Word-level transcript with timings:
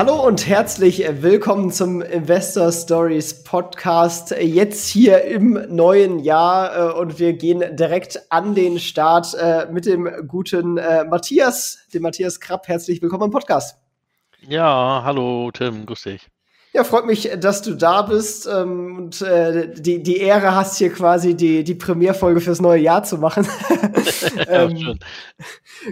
Hallo 0.00 0.26
und 0.26 0.46
herzlich 0.46 1.04
willkommen 1.20 1.70
zum 1.70 2.00
Investor 2.00 2.72
Stories 2.72 3.44
Podcast. 3.44 4.30
Jetzt 4.30 4.88
hier 4.88 5.24
im 5.24 5.52
neuen 5.68 6.20
Jahr 6.20 6.94
äh, 6.94 6.98
und 6.98 7.18
wir 7.18 7.34
gehen 7.34 7.76
direkt 7.76 8.18
an 8.32 8.54
den 8.54 8.78
Start 8.78 9.34
äh, 9.34 9.66
mit 9.70 9.84
dem 9.84 10.10
guten 10.26 10.78
äh, 10.78 11.04
Matthias, 11.04 11.86
dem 11.92 12.00
Matthias 12.00 12.40
Krapp. 12.40 12.66
Herzlich 12.66 13.02
willkommen 13.02 13.24
im 13.24 13.30
Podcast. 13.30 13.76
Ja, 14.48 15.02
hallo 15.04 15.50
Tim, 15.52 15.84
grüß 15.84 16.04
dich. 16.04 16.30
Ja, 16.72 16.84
freut 16.84 17.04
mich, 17.04 17.28
dass 17.40 17.62
du 17.62 17.74
da 17.74 18.02
bist 18.02 18.46
ähm, 18.46 18.96
und 18.96 19.22
äh, 19.22 19.72
die, 19.74 20.04
die 20.04 20.18
Ehre 20.18 20.54
hast, 20.54 20.78
hier 20.78 20.92
quasi 20.92 21.34
die, 21.34 21.64
die 21.64 21.74
Premierfolge 21.74 22.40
fürs 22.40 22.60
neue 22.60 22.80
Jahr 22.80 23.02
zu 23.02 23.18
machen. 23.18 23.44
ähm, 24.48 24.96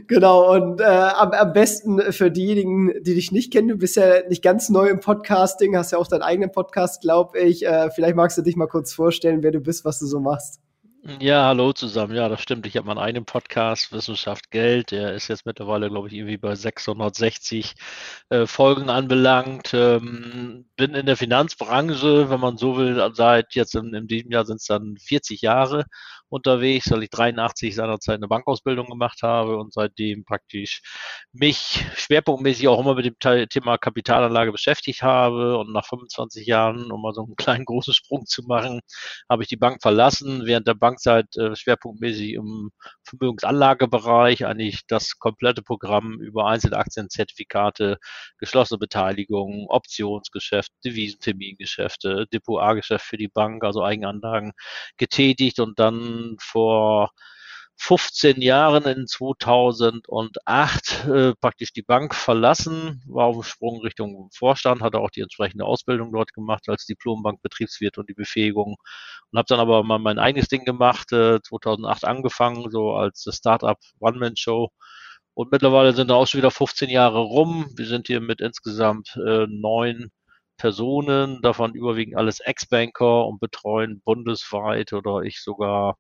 genau, 0.06 0.54
und 0.54 0.80
äh, 0.80 0.84
am, 0.84 1.32
am 1.32 1.52
besten 1.52 2.12
für 2.12 2.30
diejenigen, 2.30 2.92
die 3.02 3.14
dich 3.16 3.32
nicht 3.32 3.52
kennen, 3.52 3.66
du 3.66 3.76
bist 3.76 3.96
ja 3.96 4.28
nicht 4.28 4.42
ganz 4.42 4.68
neu 4.68 4.86
im 4.86 5.00
Podcasting, 5.00 5.76
hast 5.76 5.90
ja 5.90 5.98
auch 5.98 6.06
deinen 6.06 6.22
eigenen 6.22 6.52
Podcast, 6.52 7.00
glaube 7.00 7.40
ich. 7.40 7.66
Äh, 7.66 7.90
vielleicht 7.90 8.14
magst 8.14 8.38
du 8.38 8.42
dich 8.42 8.54
mal 8.54 8.68
kurz 8.68 8.92
vorstellen, 8.92 9.42
wer 9.42 9.50
du 9.50 9.58
bist, 9.58 9.84
was 9.84 9.98
du 9.98 10.06
so 10.06 10.20
machst. 10.20 10.60
Ja, 11.04 11.46
hallo 11.46 11.72
zusammen. 11.72 12.14
Ja, 12.14 12.28
das 12.28 12.40
stimmt. 12.42 12.66
Ich 12.66 12.76
habe 12.76 12.86
meinen 12.86 12.98
eigenen 12.98 13.24
Podcast, 13.24 13.92
Wissenschaft 13.92 14.50
Geld. 14.50 14.90
Der 14.90 15.14
ist 15.14 15.28
jetzt 15.28 15.46
mittlerweile, 15.46 15.88
glaube 15.88 16.08
ich, 16.08 16.14
irgendwie 16.14 16.36
bei 16.36 16.54
660 16.54 17.74
äh, 18.30 18.46
Folgen 18.46 18.90
anbelangt. 18.90 19.72
Ähm, 19.74 20.66
bin 20.76 20.94
in 20.94 21.06
der 21.06 21.16
Finanzbranche, 21.16 22.30
wenn 22.30 22.40
man 22.40 22.56
so 22.58 22.76
will, 22.76 23.10
seit 23.14 23.54
jetzt 23.54 23.74
in, 23.76 23.94
in 23.94 24.06
diesem 24.08 24.30
Jahr 24.32 24.44
sind 24.44 24.56
es 24.56 24.66
dann 24.66 24.96
40 24.98 25.40
Jahre 25.40 25.84
unterwegs, 26.28 26.90
weil 26.90 27.04
ich 27.04 27.10
83 27.10 27.74
seinerzeit 27.74 28.16
eine 28.16 28.28
Bankausbildung 28.28 28.86
gemacht 28.86 29.22
habe 29.22 29.56
und 29.58 29.72
seitdem 29.72 30.24
praktisch 30.24 30.82
mich 31.32 31.84
schwerpunktmäßig 31.96 32.68
auch 32.68 32.80
immer 32.80 32.94
mit 32.94 33.06
dem 33.06 33.48
Thema 33.48 33.78
Kapitalanlage 33.78 34.52
beschäftigt 34.52 35.02
habe. 35.02 35.58
Und 35.58 35.72
nach 35.72 35.86
25 35.86 36.46
Jahren, 36.46 36.90
um 36.90 37.02
mal 37.02 37.14
so 37.14 37.22
einen 37.22 37.36
kleinen 37.36 37.64
großen 37.64 37.94
Sprung 37.94 38.26
zu 38.26 38.42
machen, 38.42 38.80
habe 39.28 39.42
ich 39.42 39.48
die 39.48 39.56
Bank 39.56 39.82
verlassen. 39.82 40.42
Während 40.44 40.66
der 40.66 40.74
Bankzeit 40.74 41.34
äh, 41.36 41.54
schwerpunktmäßig 41.56 42.34
im 42.34 42.70
Vermögensanlagebereich 43.04 44.44
eigentlich 44.46 44.82
das 44.86 45.18
komplette 45.18 45.62
Programm 45.62 46.20
über 46.20 46.46
Einzelaktien, 46.46 47.08
Zertifikate, 47.10 47.98
geschlossene 48.38 48.78
Beteiligung, 48.78 49.66
Optionsgeschäft, 49.68 50.72
Devisentermingeschäfte, 50.84 52.26
Depot 52.32 52.60
A-Geschäft 52.60 53.06
für 53.06 53.16
die 53.16 53.28
Bank, 53.28 53.64
also 53.64 53.82
Eigenanlagen 53.82 54.52
getätigt 54.96 55.60
und 55.60 55.78
dann 55.78 56.17
vor 56.40 57.10
15 57.80 58.40
Jahren 58.42 58.84
in 58.84 59.06
2008 59.06 61.04
äh, 61.06 61.32
praktisch 61.40 61.72
die 61.72 61.82
Bank 61.82 62.14
verlassen, 62.14 63.02
war 63.06 63.26
auf 63.26 63.36
dem 63.36 63.42
Sprung 63.44 63.80
Richtung 63.82 64.30
Vorstand, 64.34 64.82
hatte 64.82 64.98
auch 64.98 65.10
die 65.10 65.20
entsprechende 65.20 65.64
Ausbildung 65.64 66.12
dort 66.12 66.32
gemacht 66.32 66.68
als 66.68 66.86
Diplombank 66.86 67.40
Betriebswirt 67.42 67.96
und 67.98 68.08
die 68.08 68.14
Befähigung 68.14 68.76
und 69.30 69.38
habe 69.38 69.46
dann 69.48 69.60
aber 69.60 69.84
mal 69.84 69.98
mein 70.00 70.18
eigenes 70.18 70.48
Ding 70.48 70.64
gemacht, 70.64 71.12
äh, 71.12 71.40
2008 71.40 72.04
angefangen, 72.04 72.70
so 72.70 72.94
als 72.94 73.28
Startup 73.32 73.78
One-Man-Show 74.00 74.70
und 75.38 75.52
mittlerweile 75.52 75.94
sind 75.94 76.10
da 76.10 76.14
auch 76.14 76.26
schon 76.26 76.38
wieder 76.38 76.50
15 76.50 76.90
Jahre 76.90 77.20
rum. 77.20 77.70
Wir 77.76 77.86
sind 77.86 78.08
hier 78.08 78.20
mit 78.20 78.40
insgesamt 78.40 79.16
äh, 79.24 79.46
neun 79.48 80.10
Personen, 80.58 81.40
davon 81.42 81.74
überwiegend 81.74 82.16
alles 82.16 82.40
Ex-Banker 82.40 83.26
und 83.26 83.40
betreuen 83.40 84.02
bundesweit 84.02 84.92
oder 84.92 85.22
ich 85.22 85.40
sogar 85.42 85.96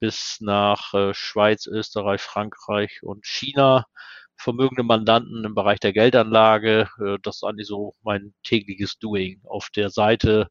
bis 0.00 0.38
nach 0.40 0.92
äh, 0.94 1.14
Schweiz, 1.14 1.66
Österreich, 1.66 2.20
Frankreich 2.20 3.02
und 3.02 3.24
China 3.26 3.86
vermögende 4.36 4.82
Mandanten 4.82 5.44
im 5.44 5.54
Bereich 5.54 5.80
der 5.80 5.92
Geldanlage. 5.92 6.88
Äh, 6.98 7.18
das 7.22 7.36
ist 7.36 7.44
eigentlich 7.44 7.68
so 7.68 7.94
mein 8.02 8.34
tägliches 8.42 8.98
Doing 8.98 9.40
auf 9.44 9.70
der 9.70 9.90
Seite 9.90 10.48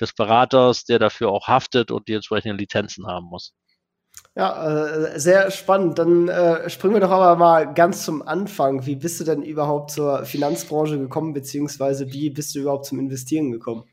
des 0.00 0.12
Beraters, 0.14 0.84
der 0.84 0.98
dafür 0.98 1.30
auch 1.30 1.48
haftet 1.48 1.90
und 1.90 2.08
die 2.08 2.14
entsprechenden 2.14 2.58
Lizenzen 2.58 3.06
haben 3.06 3.26
muss. 3.26 3.54
Ja, 4.36 4.66
äh, 4.66 5.18
sehr 5.20 5.50
spannend. 5.52 5.98
Dann 5.98 6.28
äh, 6.28 6.68
springen 6.68 6.94
wir 6.94 7.00
doch 7.00 7.10
aber 7.10 7.36
mal 7.36 7.72
ganz 7.72 8.04
zum 8.04 8.26
Anfang. 8.26 8.84
Wie 8.84 8.96
bist 8.96 9.20
du 9.20 9.24
denn 9.24 9.42
überhaupt 9.42 9.92
zur 9.92 10.24
Finanzbranche 10.24 10.98
gekommen, 10.98 11.34
beziehungsweise 11.34 12.12
wie 12.12 12.30
bist 12.30 12.54
du 12.54 12.60
überhaupt 12.60 12.86
zum 12.86 12.98
Investieren 12.98 13.52
gekommen? 13.52 13.84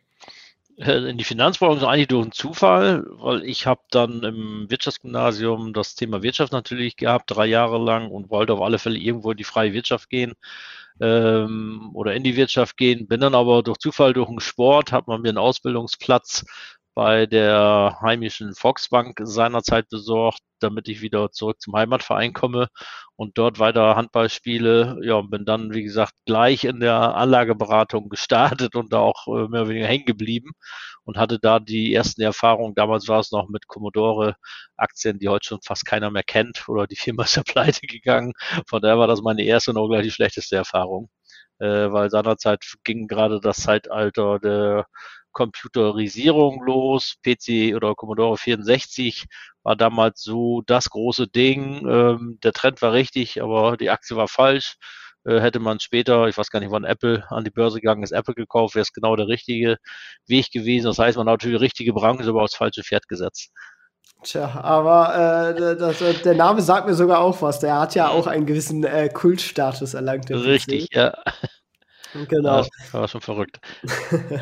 Äh, 0.78 1.10
in 1.10 1.20
die 1.20 1.24
Finanzbranche 1.24 1.88
eigentlich 1.88 2.08
durch 2.08 2.24
einen 2.24 2.32
Zufall, 2.32 3.06
weil 3.20 3.44
ich 3.44 3.68
habe 3.68 3.82
dann 3.92 4.24
im 4.24 4.66
Wirtschaftsgymnasium 4.68 5.74
das 5.74 5.94
Thema 5.94 6.24
Wirtschaft 6.24 6.54
natürlich 6.54 6.98
gehabt, 6.98 7.30
drei 7.30 7.46
Jahre 7.46 7.78
lang 7.78 8.10
und 8.10 8.32
wollte 8.32 8.54
auf 8.54 8.62
alle 8.62 8.80
Fälle 8.80 8.98
irgendwo 8.98 9.32
in 9.32 9.38
die 9.38 9.44
freie 9.44 9.74
Wirtschaft 9.74 10.10
gehen 10.10 10.34
ähm, 11.00 11.92
oder 11.94 12.16
in 12.16 12.24
die 12.24 12.36
Wirtschaft 12.36 12.78
gehen. 12.78 13.08
Bin 13.08 13.22
dann 13.22 13.36
aber 13.36 13.62
durch 13.62 13.78
Zufall, 13.78 14.14
durch 14.14 14.30
einen 14.30 14.40
Sport, 14.40 14.92
hat 14.92 15.08
man 15.08 15.22
mir 15.22 15.30
einen 15.30 15.38
Ausbildungsplatz 15.38 16.46
bei 16.94 17.26
der 17.26 17.98
heimischen 18.02 18.54
Volksbank 18.54 19.20
seinerzeit 19.24 19.90
besorgt, 19.90 20.40
damit 20.60 20.88
ich 20.88 21.02
wieder 21.02 21.32
zurück 21.32 21.62
zum 21.62 21.76
Heimatverein 21.76 22.34
komme 22.34 22.68
und 23.16 23.38
dort 23.38 23.60
weiter 23.60 23.96
Handball 23.96 24.30
spiele. 24.30 24.98
Ja, 25.04 25.16
und 25.16 25.30
bin 25.30 25.46
dann, 25.46 25.74
wie 25.74 25.84
gesagt, 25.84 26.14
gleich 26.26 26.64
in 26.66 26.80
der 26.80 27.16
Anlageberatung 27.16 28.10
gestartet 28.10 28.76
und 28.76 28.94
da 28.94 29.00
auch 29.00 29.28
äh, 29.28 29.48
mehr 29.48 29.62
oder 29.62 29.70
weniger 29.70 29.88
hängen 29.88 30.06
geblieben 30.06 30.52
und 31.04 31.18
hatte 31.18 31.40
da 31.40 31.60
die 31.60 31.94
ersten 31.94 32.22
Erfahrungen. 32.22 32.76
Damals 32.76 33.08
war 33.08 33.20
es 33.20 33.32
noch 33.32 33.50
mit 33.50 33.68
Commodore 33.68 34.36
Aktien, 34.78 35.20
die 35.20 35.30
heute 35.30 35.48
schon 35.48 35.62
fast 35.64 35.86
keiner 35.86 36.12
mehr 36.12 36.24
kennt 36.24 36.68
oder 36.68 36.88
die 36.88 36.96
Firma 36.96 37.24
ist 37.26 37.36
ja 37.36 37.44
pleite 37.44 37.88
gegangen. 37.88 38.34
Von 38.68 38.82
daher 38.82 39.00
war 39.00 39.08
das 39.08 39.22
meine 39.22 39.44
erste 39.44 39.72
und 39.72 39.78
auch 39.78 39.88
gleich 39.90 40.04
die 40.04 40.12
schlechteste 40.12 40.56
Erfahrung, 40.56 41.10
äh, 41.60 41.92
weil 41.92 42.10
seinerzeit 42.10 42.64
ging 42.84 43.08
gerade 43.08 43.40
das 43.42 43.58
Zeitalter 43.58 44.40
der 44.40 44.86
Computerisierung 45.32 46.64
los. 46.64 47.16
PC 47.24 47.76
oder 47.76 47.96
Commodore 47.96 48.38
64 48.38 49.26
war 49.64 49.76
damals 49.76 50.22
so 50.22 50.62
das 50.66 50.90
große 50.90 51.28
Ding. 51.28 51.88
Ähm, 51.88 52.40
der 52.44 52.54
Trend 52.54 52.82
war 52.82 52.94
richtig, 52.94 53.42
aber 53.42 53.78
die 53.78 53.90
Aktie 53.90 54.16
war 54.16 54.28
falsch. 54.28 54.76
Äh, 55.24 55.40
hätte 55.40 55.60
man 55.60 55.80
später, 55.80 56.28
ich 56.28 56.38
weiß 56.38 56.50
gar 56.50 56.60
nicht, 56.60 56.72
wann 56.72 56.84
Apple 56.84 57.24
an 57.30 57.44
die 57.44 57.52
Börse 57.52 57.80
gegangen 57.80 58.04
ist, 58.04 58.12
Apple 58.12 58.34
gekauft, 58.34 58.76
wäre 58.76 58.82
es 58.82 58.94
genau 58.94 59.16
der 59.16 59.28
richtige 59.28 59.78
Weg 60.28 60.52
gewesen. 60.52 60.88
Das 60.88 60.98
heißt, 60.98 61.18
man 61.18 61.28
hat 61.28 61.34
natürlich 61.34 61.60
die 61.60 61.64
richtige 61.64 61.94
Branche, 61.94 62.28
aber 62.28 62.44
aufs 62.44 62.56
falsche 62.56 62.84
Pferd 62.84 63.08
gesetzt. 63.08 63.52
Tja, 64.24 64.62
aber 64.62 65.56
äh, 65.58 65.78
das, 65.78 66.00
der 66.24 66.36
Name 66.36 66.62
sagt 66.62 66.88
mir 66.88 66.94
sogar 66.94 67.20
auch 67.20 67.42
was. 67.42 67.60
Der 67.60 67.80
hat 67.80 67.96
ja 67.96 68.10
auch 68.10 68.28
einen 68.28 68.46
gewissen 68.46 68.84
äh, 68.84 69.10
Kultstatus 69.10 69.94
erlangt. 69.94 70.30
Richtig, 70.30 70.90
ja. 70.92 71.18
Genau. 72.28 72.58
Das 72.58 72.70
war 72.94 73.08
schon 73.08 73.22
verrückt. 73.22 73.60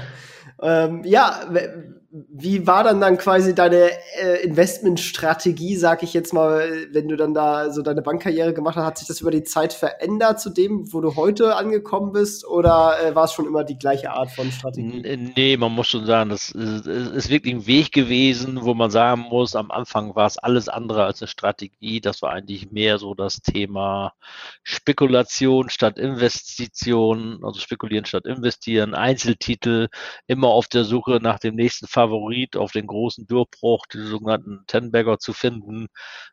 ähm, 0.62 1.04
ja, 1.04 1.42
wie 2.12 2.66
war 2.66 2.84
dann 2.84 3.00
dann 3.00 3.18
quasi 3.18 3.54
deine 3.54 3.92
äh, 4.20 4.44
Investmentstrategie, 4.44 5.76
sag 5.76 6.02
ich 6.02 6.14
jetzt 6.14 6.34
mal, 6.34 6.88
wenn 6.92 7.08
du 7.08 7.16
dann 7.16 7.36
da 7.36 7.72
so 7.72 7.84
deine 7.84 8.02
Bankkarriere 8.02 8.54
gemacht 8.54 8.76
hast, 8.78 8.86
hat 8.86 8.98
sich 8.98 9.08
das 9.08 9.22
über 9.22 9.30
die 9.30 9.44
Zeit 9.44 9.74
verändert 9.74 10.40
zu 10.40 10.50
dem, 10.50 10.92
wo 10.92 11.02
du 11.02 11.16
heute 11.16 11.56
angekommen 11.56 12.12
bist? 12.12 12.48
Oder 12.48 12.96
äh, 13.04 13.14
war 13.14 13.26
es 13.26 13.34
schon 13.34 13.46
immer 13.46 13.64
die 13.64 13.78
gleiche 13.78 14.12
Art 14.12 14.32
von 14.32 14.52
Strategie? 14.52 15.32
Nee, 15.36 15.58
man 15.58 15.72
muss 15.72 15.88
schon 15.88 16.06
sagen, 16.06 16.32
das 16.32 16.50
ist, 16.50 16.88
ist 16.88 17.30
wirklich 17.30 17.54
ein 17.54 17.68
Weg 17.68 17.92
gewesen, 17.92 18.60
wo 18.64 18.74
man 18.74 18.90
sagen 18.90 19.22
muss, 19.30 19.56
am 19.56 19.70
Anfang 19.70 20.16
war 20.16 20.26
es 20.26 20.40
alles 20.40 20.68
andere 20.68 21.04
als 21.04 21.22
eine 21.22 21.28
Strategie, 21.28 22.02
das 22.02 22.24
war 22.24 22.32
eigentlich 22.32 22.72
mehr 22.72 22.98
so 22.98 23.14
das 23.14 23.42
Thema 23.42 24.14
Spekulation 24.64 25.70
statt 25.70 26.00
Investition, 26.00 27.40
also 27.44 27.60
spekulieren 27.60 28.06
statt 28.06 28.26
investieren, 28.26 28.96
Einzeltitel, 28.96 29.90
immer 30.26 30.48
auf 30.48 30.68
der 30.68 30.86
Suche 30.86 31.20
nach 31.22 31.38
dem 31.38 31.56
nächsten 31.56 31.88
Favorit 32.00 32.56
auf 32.56 32.72
den 32.72 32.88
großen 32.88 33.28
Durchbruch, 33.28 33.86
die 33.94 34.00
sogenannten 34.00 34.64
Tenbagger 34.68 35.20
zu 35.20 35.34
finden. 35.34 35.88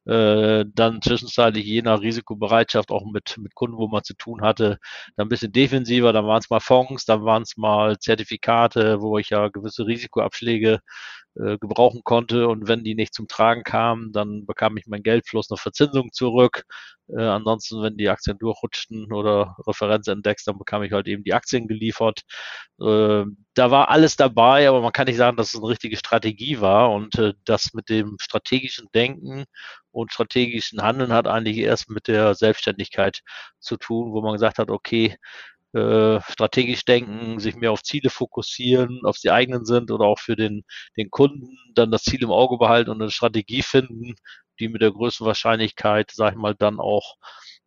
Äh, 0.04 0.64
dann 0.72 1.02
zwischenzeitlich 1.02 1.64
je 1.66 1.82
nach 1.82 2.00
Risikobereitschaft 2.02 2.90
auch 2.90 3.04
mit, 3.04 3.36
mit 3.38 3.54
Kunden, 3.54 3.76
wo 3.76 3.88
man 3.88 4.04
zu 4.04 4.14
tun 4.14 4.42
hatte, 4.42 4.78
dann 5.16 5.26
ein 5.26 5.28
bisschen 5.28 5.52
defensiver. 5.52 6.12
Dann 6.12 6.26
waren 6.26 6.38
es 6.38 6.50
mal 6.50 6.60
Fonds, 6.60 7.04
dann 7.04 7.24
waren 7.24 7.42
es 7.42 7.56
mal 7.56 7.98
Zertifikate, 7.98 9.00
wo 9.00 9.18
ich 9.18 9.30
ja 9.30 9.48
gewisse 9.48 9.86
Risikoabschläge 9.86 10.80
äh, 11.38 11.58
gebrauchen 11.58 12.02
konnte. 12.04 12.48
Und 12.48 12.68
wenn 12.68 12.84
die 12.84 12.94
nicht 12.94 13.14
zum 13.14 13.28
Tragen 13.28 13.62
kamen, 13.62 14.12
dann 14.12 14.46
bekam 14.46 14.76
ich 14.76 14.86
mein 14.86 15.02
Geldfluss 15.02 15.50
eine 15.50 15.58
Verzinsung 15.58 16.12
zurück. 16.12 16.64
Äh, 17.08 17.22
ansonsten, 17.22 17.82
wenn 17.82 17.96
die 17.96 18.08
Aktien 18.08 18.38
durchrutschten 18.38 19.12
oder 19.12 19.56
Referenzindex, 19.66 20.44
dann 20.44 20.58
bekam 20.58 20.82
ich 20.82 20.92
halt 20.92 21.06
eben 21.08 21.24
die 21.24 21.34
Aktien 21.34 21.68
geliefert. 21.68 22.22
Äh, 22.80 23.24
da 23.54 23.70
war 23.70 23.90
alles 23.90 24.16
dabei, 24.16 24.68
aber 24.68 24.80
man 24.80 24.92
kann 24.92 25.06
nicht 25.06 25.16
sagen, 25.16 25.36
dass 25.36 25.54
es 25.54 25.60
eine 25.60 25.68
richtige 25.68 25.96
Strategie 25.96 26.60
war. 26.60 26.92
Und 26.92 27.16
äh, 27.18 27.34
das 27.44 27.74
mit 27.74 27.88
dem 27.88 28.16
strategischen 28.20 28.88
Denken 28.94 29.44
und 29.92 30.12
strategischen 30.12 30.82
Handeln 30.82 31.12
hat 31.12 31.26
eigentlich 31.26 31.58
erst 31.58 31.90
mit 31.90 32.08
der 32.08 32.34
Selbstständigkeit 32.34 33.20
zu 33.60 33.76
tun, 33.76 34.12
wo 34.12 34.20
man 34.22 34.32
gesagt 34.32 34.58
hat, 34.58 34.70
okay, 34.70 35.16
äh, 35.76 36.20
strategisch 36.30 36.84
denken, 36.86 37.38
sich 37.38 37.54
mehr 37.56 37.70
auf 37.70 37.82
Ziele 37.82 38.08
fokussieren, 38.08 39.00
auf 39.04 39.18
die 39.18 39.30
eigenen 39.30 39.66
sind 39.66 39.90
oder 39.90 40.06
auch 40.06 40.18
für 40.18 40.34
den, 40.34 40.62
den 40.96 41.10
Kunden 41.10 41.58
dann 41.74 41.90
das 41.90 42.02
Ziel 42.02 42.22
im 42.22 42.30
Auge 42.30 42.56
behalten 42.56 42.90
und 42.90 43.02
eine 43.02 43.10
Strategie 43.10 43.62
finden, 43.62 44.14
die 44.58 44.68
mit 44.68 44.80
der 44.80 44.92
größten 44.92 45.26
Wahrscheinlichkeit, 45.26 46.10
sag 46.14 46.32
ich 46.32 46.38
mal, 46.38 46.54
dann 46.54 46.80
auch 46.80 47.16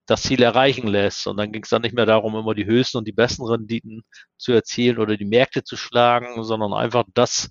das 0.08 0.24
Ziel 0.24 0.42
erreichen 0.42 0.88
lässt. 0.88 1.28
Und 1.28 1.38
dann 1.38 1.52
ging 1.52 1.62
es 1.62 1.70
dann 1.70 1.84
nicht 1.84 1.94
mehr 1.94 2.08
darum, 2.08 2.36
immer 2.36 2.56
die 2.56 2.66
höchsten 2.66 2.98
und 2.98 3.08
die 3.08 3.12
besten 3.12 3.44
Renditen 3.44 4.02
zu 4.38 4.54
erzielen 4.54 4.98
oder 4.98 5.16
die 5.16 5.26
Märkte 5.26 5.64
zu 5.64 5.78
schlagen, 5.78 6.44
sondern 6.44 6.74
einfach 6.74 7.04
das 7.14 7.48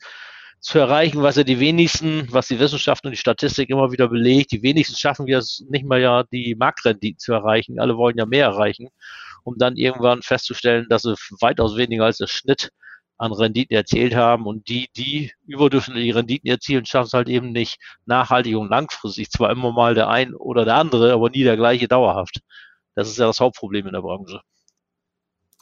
zu 0.60 0.80
erreichen, 0.80 1.22
was 1.22 1.36
ja 1.36 1.44
die 1.44 1.60
wenigsten, 1.60 2.26
was 2.32 2.48
die 2.48 2.58
Wissenschaft 2.58 3.04
und 3.04 3.12
die 3.12 3.16
Statistik 3.16 3.70
immer 3.70 3.92
wieder 3.92 4.08
belegt, 4.08 4.50
die 4.50 4.62
wenigsten 4.64 4.96
schaffen 4.96 5.26
wir 5.26 5.38
es 5.38 5.64
nicht 5.68 5.84
mal 5.84 6.00
ja, 6.00 6.24
die 6.24 6.56
Marktrenditen 6.58 7.20
zu 7.20 7.32
erreichen. 7.32 7.78
Alle 7.78 7.96
wollen 7.96 8.18
ja 8.18 8.26
mehr 8.26 8.46
erreichen, 8.46 8.88
um 9.48 9.58
dann 9.58 9.76
irgendwann 9.76 10.22
festzustellen, 10.22 10.86
dass 10.88 11.02
sie 11.02 11.14
weitaus 11.40 11.76
weniger 11.76 12.04
als 12.04 12.18
der 12.18 12.26
Schnitt 12.26 12.70
an 13.16 13.32
Renditen 13.32 13.76
erzielt 13.76 14.14
haben 14.14 14.46
und 14.46 14.68
die, 14.68 14.88
die 14.96 15.32
überdurchschnittliche 15.46 16.14
Renditen 16.14 16.48
erzielen, 16.48 16.86
schaffen 16.86 17.06
es 17.08 17.12
halt 17.14 17.28
eben 17.28 17.50
nicht 17.50 17.78
nachhaltig 18.06 18.56
und 18.56 18.68
langfristig. 18.68 19.30
Zwar 19.30 19.50
immer 19.50 19.72
mal 19.72 19.94
der 19.94 20.08
ein 20.08 20.34
oder 20.34 20.64
der 20.64 20.76
andere, 20.76 21.12
aber 21.12 21.30
nie 21.30 21.42
der 21.42 21.56
gleiche 21.56 21.88
dauerhaft. 21.88 22.40
Das 22.94 23.08
ist 23.08 23.18
ja 23.18 23.26
das 23.26 23.40
Hauptproblem 23.40 23.86
in 23.86 23.92
der 23.92 24.02
Branche. 24.02 24.40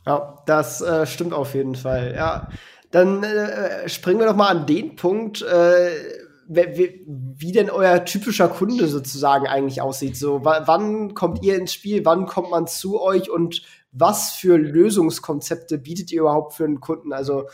Ja, 0.05 0.43
das 0.47 0.83
äh, 0.83 1.07
stimmt 1.07 1.33
auf 1.33 1.55
jeden 1.55 1.75
Fall. 1.75 2.15
Ja, 2.15 2.49
dann 2.91 3.23
äh, 3.23 3.89
springen 3.89 4.21
wir 4.21 4.27
doch 4.27 4.37
mal 4.37 4.51
an 4.51 4.67
den 4.67 4.97
Punkt, 4.97 5.43
äh, 5.43 6.26
wie, 6.49 7.05
wie, 7.07 7.53
denn 7.53 7.71
euer 7.71 8.05
typischer 8.05 8.49
Kunde 8.49 8.87
sozusagen 8.89 9.47
eigentlich 9.47 9.81
aussieht. 9.83 10.17
So, 10.17 10.45
wann 10.45 11.15
kommt 11.15 11.43
ihr 11.43 11.57
ins 11.57 11.73
Spiel? 11.73 12.05
Wann 12.05 12.27
kommt 12.27 12.51
man 12.51 12.67
zu 12.67 13.01
euch? 13.01 13.31
Und 13.31 13.63
was 13.93 14.33
für 14.33 14.57
Lösungskonzepte 14.57 15.79
bietet 15.79 16.13
ihr 16.13 16.21
überhaupt 16.21 16.55
für 16.55 16.65
einen 16.65 16.81
Kunden? 16.81 17.13
Also 17.13 17.47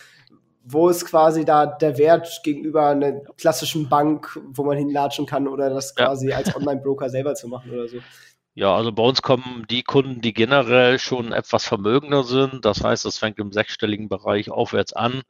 wo 0.65 0.89
ist 0.89 1.05
quasi 1.07 1.45
da 1.45 1.67
der 1.67 1.99
Wert 1.99 2.41
gegenüber 2.45 2.87
einer 2.87 3.21
klassischen 3.37 3.89
Bank, 3.89 4.39
wo 4.47 4.65
man 4.65 4.79
hinlatschen 4.79 5.27
kann 5.27 5.49
oder 5.49 5.71
das 5.71 5.95
quasi 5.95 6.29
ja. 6.29 6.37
als 6.37 6.55
Online-Broker 6.55 7.11
selber 7.11 7.35
zu 7.35 7.49
machen 7.49 7.73
oder 7.73 7.89
so? 7.89 7.99
Ja, 8.55 8.77
also 8.77 8.93
bei 8.93 9.03
uns 9.03 9.23
kommen 9.23 9.65
die 9.71 9.83
Kunden, 9.83 10.21
die 10.21 10.35
generell 10.35 10.99
schon 10.99 11.33
etwas 11.33 11.65
vermögender 11.65 12.23
sind. 12.23 12.67
Das 12.67 12.85
heißt, 12.85 13.07
es 13.07 13.17
fängt 13.17 13.39
im 13.39 13.51
sechsstelligen 13.51 14.11
Bereich 14.11 14.51
aufwärts 14.51 14.93
an, 14.93 15.23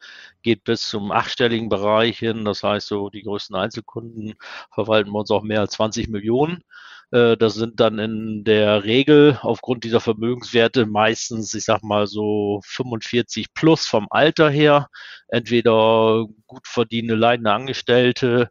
geht 0.43 0.65
bis 0.65 0.89
zum 0.89 1.13
achtstelligen 1.13 1.69
Bereich 1.69 2.19
hin. 2.19 2.45
Das 2.45 2.65
heißt, 2.65 2.89
so 2.89 3.11
die 3.11 3.23
größten 3.23 3.55
Einzelkunden 3.55 4.35
verwalten 4.73 5.13
bei 5.13 5.21
uns 5.21 5.31
auch 5.31 5.43
mehr 5.45 5.61
als 5.61 5.73
20 5.75 6.09
Millionen. 6.09 6.65
Äh, 7.13 7.37
das 7.37 7.55
sind 7.55 7.79
dann 7.79 8.01
in 8.01 8.43
der 8.43 8.83
Regel 8.85 9.39
aufgrund 9.43 9.85
dieser 9.85 10.01
Vermögenswerte 10.01 10.85
meistens, 10.87 11.55
ich 11.55 11.65
sag 11.65 11.83
mal 11.85 12.09
so 12.09 12.61
45 12.65 13.55
plus 13.55 13.87
vom 13.87 14.09
Alter 14.11 14.51
her. 14.51 14.89
Entweder 15.29 16.27
gut 16.49 16.67
verdienende, 16.67 17.15
leidende 17.15 17.53
Angestellte 17.53 18.51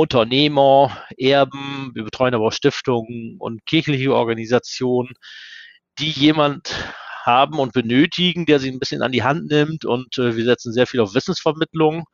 Unternehmer, 0.00 0.96
Erben, 1.18 1.90
wir 1.94 2.04
betreuen 2.04 2.34
aber 2.34 2.46
auch 2.46 2.52
Stiftungen 2.52 3.36
und 3.38 3.66
kirchliche 3.66 4.14
Organisationen, 4.14 5.12
die 5.98 6.10
jemand 6.10 6.74
haben 7.22 7.58
und 7.58 7.74
benötigen, 7.74 8.46
der 8.46 8.60
sie 8.60 8.70
ein 8.70 8.78
bisschen 8.78 9.02
an 9.02 9.12
die 9.12 9.22
Hand 9.22 9.50
nimmt. 9.50 9.84
Und 9.84 10.16
äh, 10.16 10.36
wir 10.36 10.44
setzen 10.44 10.72
sehr 10.72 10.86
viel 10.86 11.00
auf 11.00 11.14
Wissensvermittlung, 11.14 12.04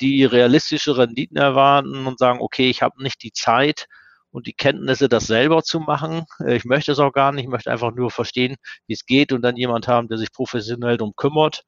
die 0.00 0.24
realistische 0.24 0.96
Renditen 0.96 1.36
erwarten 1.36 2.06
und 2.06 2.20
sagen, 2.20 2.38
okay, 2.40 2.70
ich 2.70 2.82
habe 2.82 3.02
nicht 3.02 3.22
die 3.24 3.32
Zeit 3.32 3.86
und 4.30 4.46
die 4.46 4.52
Kenntnisse, 4.52 5.08
das 5.08 5.26
selber 5.26 5.64
zu 5.64 5.80
machen. 5.80 6.26
Äh, 6.38 6.54
ich 6.54 6.64
möchte 6.64 6.92
es 6.92 7.00
auch 7.00 7.12
gar 7.12 7.32
nicht, 7.32 7.44
ich 7.44 7.50
möchte 7.50 7.72
einfach 7.72 7.92
nur 7.92 8.12
verstehen, 8.12 8.54
wie 8.86 8.94
es 8.94 9.06
geht 9.06 9.32
und 9.32 9.42
dann 9.42 9.56
jemand 9.56 9.88
haben, 9.88 10.06
der 10.06 10.18
sich 10.18 10.30
professionell 10.32 10.98
darum 10.98 11.14
kümmert 11.16 11.64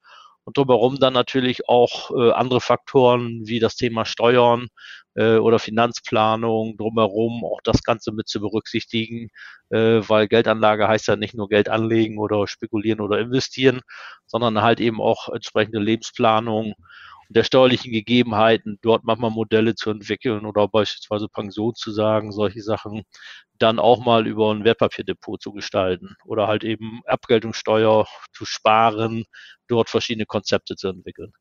und 0.47 0.55
drumherum 0.55 0.97
dann 0.97 1.11
natürlich 1.11 1.67
auch 1.67 2.09
äh, 2.11 2.31
andere 2.31 2.61
Faktoren 2.61 3.41
wie 3.45 3.59
das 3.59 3.75
Thema 3.75 4.05
Steuern 4.05 4.69
äh, 5.15 5.35
oder 5.35 5.59
Finanzplanung 5.59 6.77
drumherum, 6.77 7.43
auch 7.43 7.59
das 7.65 7.83
Ganze 7.83 8.13
mit 8.13 8.29
zu 8.29 8.39
berücksichtigen, 8.39 9.27
äh, 9.71 9.99
weil 10.07 10.29
Geldanlage 10.29 10.87
heißt 10.87 11.09
ja 11.09 11.17
nicht 11.17 11.33
nur 11.35 11.49
Geld 11.49 11.67
anlegen 11.67 12.17
oder 12.17 12.47
spekulieren 12.47 13.01
oder 13.01 13.19
investieren, 13.19 13.81
sondern 14.25 14.61
halt 14.61 14.79
eben 14.79 15.01
auch 15.01 15.27
entsprechende 15.27 15.79
Lebensplanung 15.79 16.75
der 17.29 17.43
steuerlichen 17.43 17.91
Gegebenheiten, 17.91 18.79
dort 18.81 19.03
manchmal 19.03 19.31
Modelle 19.31 19.75
zu 19.75 19.89
entwickeln 19.91 20.45
oder 20.45 20.67
beispielsweise 20.67 21.27
Pension 21.29 21.75
zu 21.75 21.91
sagen, 21.91 22.31
solche 22.31 22.61
Sachen 22.61 23.03
dann 23.59 23.79
auch 23.79 24.03
mal 24.05 24.27
über 24.27 24.51
ein 24.53 24.63
Wertpapierdepot 24.63 25.41
zu 25.41 25.51
gestalten 25.53 26.15
oder 26.25 26.47
halt 26.47 26.63
eben 26.63 27.01
Abgeltungssteuer 27.05 28.07
zu 28.33 28.45
sparen, 28.45 29.25
dort 29.67 29.89
verschiedene 29.89 30.25
Konzepte 30.25 30.75
zu 30.75 30.89
entwickeln. 30.89 31.33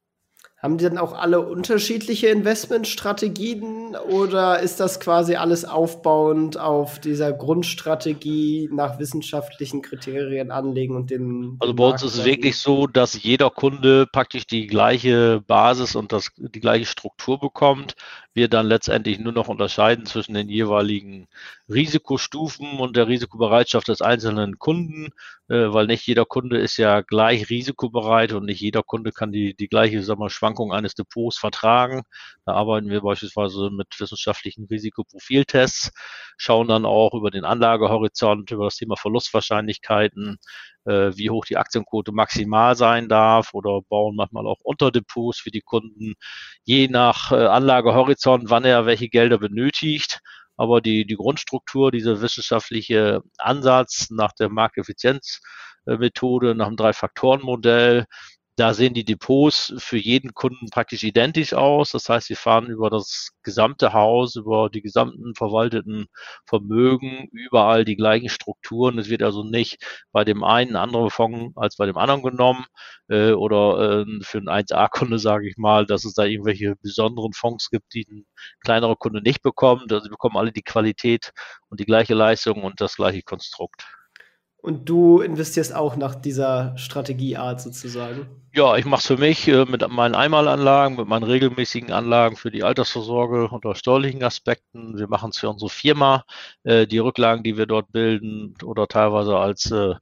Haben 0.67 0.79
die 0.79 0.85
dann 0.85 0.99
auch 0.99 1.13
alle 1.13 1.43
unterschiedliche 1.43 2.27
Investmentstrategien 2.27 3.95
oder 4.11 4.59
ist 4.59 4.81
das 4.81 4.99
quasi 4.99 5.37
alles 5.37 5.65
aufbauend 5.65 6.59
auf 6.59 6.99
dieser 6.99 7.33
Grundstrategie 7.33 8.69
nach 8.73 8.99
wissenschaftlichen 8.99 9.81
Kriterien 9.81 10.51
anlegen 10.51 10.97
und 10.97 11.09
den? 11.09 11.57
Also 11.61 11.73
bei 11.73 11.85
uns 11.85 12.03
ist 12.03 12.19
es 12.19 12.25
wirklich 12.25 12.57
so, 12.57 12.89
dass 12.89 13.23
jeder 13.23 13.49
Kunde 13.49 14.09
praktisch 14.11 14.45
die 14.49 14.67
gleiche 14.67 15.41
Basis 15.47 15.95
und 15.95 16.11
das, 16.11 16.33
die 16.37 16.59
gleiche 16.59 16.87
Struktur 16.87 17.39
bekommt. 17.39 17.95
Wir 18.37 18.49
dann 18.49 18.67
letztendlich 18.67 19.19
nur 19.19 19.33
noch 19.33 19.49
unterscheiden 19.49 20.05
zwischen 20.05 20.35
den 20.35 20.50
jeweiligen 20.50 21.27
Risikostufen 21.71 22.81
und 22.81 22.94
der 22.94 23.09
Risikobereitschaft 23.09 23.88
des 23.88 24.03
einzelnen 24.03 24.59
Kunden, 24.59 25.06
äh, 25.49 25.73
weil 25.73 25.87
nicht 25.87 26.06
jeder 26.06 26.27
Kunde 26.27 26.59
ist 26.59 26.77
ja 26.77 27.00
gleich 27.00 27.49
risikobereit 27.49 28.33
und 28.33 28.44
nicht 28.44 28.61
jeder 28.61 28.83
Kunde 28.83 29.11
kann 29.11 29.33
die, 29.33 29.55
die 29.56 29.69
gleiche 29.69 30.03
sagen 30.03 30.21
wir, 30.21 30.29
Schwankung 30.29 30.71
eines 30.75 30.94
Depots 30.94 31.38
vertragen. 31.38 32.03
Da 32.44 32.53
arbeiten 32.53 32.91
wir 32.91 33.00
beispielsweise 33.00 33.71
mit 33.71 33.88
wissenschaftlichen 33.99 34.67
Risikoprofiltests, 34.67 35.93
schauen 36.37 36.69
dann 36.69 36.85
auch 36.85 37.15
über 37.15 37.31
den 37.31 37.47
Anlagehorizont, 37.47 38.50
über 38.50 38.65
das 38.65 38.77
Thema 38.77 38.97
Verlustwahrscheinlichkeiten, 38.97 40.37
äh, 40.87 41.17
wie 41.17 41.31
hoch 41.31 41.44
die 41.44 41.56
Aktienquote 41.56 42.12
maximal 42.12 42.77
sein 42.77 43.09
darf 43.09 43.55
oder 43.55 43.81
bauen 43.88 44.17
manchmal 44.17 44.47
auch 44.47 44.61
Unterdepots 44.62 45.41
für 45.41 45.50
die 45.50 45.61
Kunden, 45.61 46.15
je 46.65 46.88
nach 46.88 47.33
äh, 47.33 47.47
Anlagehorizont, 47.47 48.50
wann 48.50 48.65
er 48.65 48.87
welche 48.87 49.09
Gelder 49.09 49.38
benötigt. 49.38 50.21
Aber 50.56 50.81
die, 50.81 51.06
die 51.06 51.17
Grundstruktur, 51.17 51.93
dieser 51.93 52.22
wissenschaftliche 52.22 53.20
Ansatz 53.37 54.08
nach 54.10 54.32
der 54.32 54.49
Markteffizienzmethode, 54.49 56.55
nach 56.55 56.69
dem 56.69 56.77
Drei-Faktoren-Modell, 56.77 58.06
da 58.56 58.72
sehen 58.72 58.94
die 58.94 59.05
Depots 59.05 59.75
für 59.79 59.98
jeden 59.98 60.32
Kunden 60.32 60.70
praktisch 60.70 61.03
identisch 61.03 61.53
aus. 61.53 61.93
Das 61.93 62.08
heißt, 62.08 62.27
sie 62.27 62.34
fahren 62.34 62.67
über 62.67 62.89
das 62.89 63.31
gesamte 63.43 63.93
Haus, 63.93 64.34
über 64.36 64.70
die 64.70 64.81
gesamten 64.81 65.34
verwalteten 65.34 66.06
Vermögen, 66.46 67.29
überall 67.32 67.84
die 67.84 67.96
gleichen 67.96 68.31
Strukturen. 68.31 68.98
Es 68.98 69.10
wird 69.10 69.22
also 69.22 69.44
nicht 69.44 69.84
bei 70.10 70.25
dem 70.25 70.43
einen 70.43 70.77
andere 70.77 71.10
Fonds 71.10 71.55
als 71.56 71.77
bei 71.77 71.84
dem 71.86 71.98
anderen 71.98 72.22
genommen 72.22 72.65
äh, 73.08 73.32
oder 73.32 74.05
äh, 74.06 74.22
für 74.22 74.39
einen 74.39 74.48
1A-Kunde, 74.48 75.19
sage 75.19 75.48
ich 75.48 75.56
mal, 75.58 75.86
dass 75.86 76.05
es 76.06 76.15
da 76.15 76.25
irgendwelche 76.25 76.77
besonderen 76.77 77.34
Fonds 77.34 77.70
gibt, 77.70 77.93
die 77.94 78.06
ein 78.10 78.27
kleinerer 78.65 78.96
Kunde 78.96 79.20
nicht 79.22 79.43
bekommt. 79.43 79.93
Also 79.93 80.05
sie 80.05 80.10
bekommen 80.10 80.36
alle 80.36 80.53
die 80.53 80.63
Qualität 80.63 81.32
und 81.69 81.81
die 81.81 81.86
gleiche 81.86 82.15
Leistung 82.15 82.63
und 82.65 82.81
das 82.81 82.96
gleiche 82.96 83.22
Konstrukt. 83.22 83.84
Und 84.58 84.89
du 84.89 85.20
investierst 85.20 85.75
auch 85.75 85.96
nach 85.96 86.15
dieser 86.15 86.77
Strategieart 86.77 87.60
sozusagen? 87.60 88.27
Ja, 88.53 88.77
ich 88.77 88.86
mache 88.86 89.01
es 89.01 89.06
für 89.06 89.19
mich 89.19 89.46
äh, 89.48 89.65
mit 89.67 89.86
meinen 89.91 90.15
Einmalanlagen, 90.15 90.96
mit 90.96 91.06
meinen 91.06 91.25
regelmäßigen 91.25 91.93
Anlagen 91.93 92.36
für 92.36 92.51
die 92.51 92.65
Altersvorsorge 92.65 93.48
unter 93.48 93.75
steuerlichen 93.75 94.25
Aspekten. 94.25 94.98
Wir 94.98 95.08
machen 95.08 95.31
es 95.31 95.39
für 95.39 95.51
unsere 95.51 95.69
Firma. 95.69 96.25
Äh, 96.65 96.86
die 96.86 96.98
Rücklagen, 96.98 97.44
die 97.44 97.58
wir 97.58 97.67
dort 97.67 97.93
bilden 97.93 98.55
oder 98.65 98.89
teilweise 98.89 99.36
als 99.36 99.70
äh, 99.70 99.94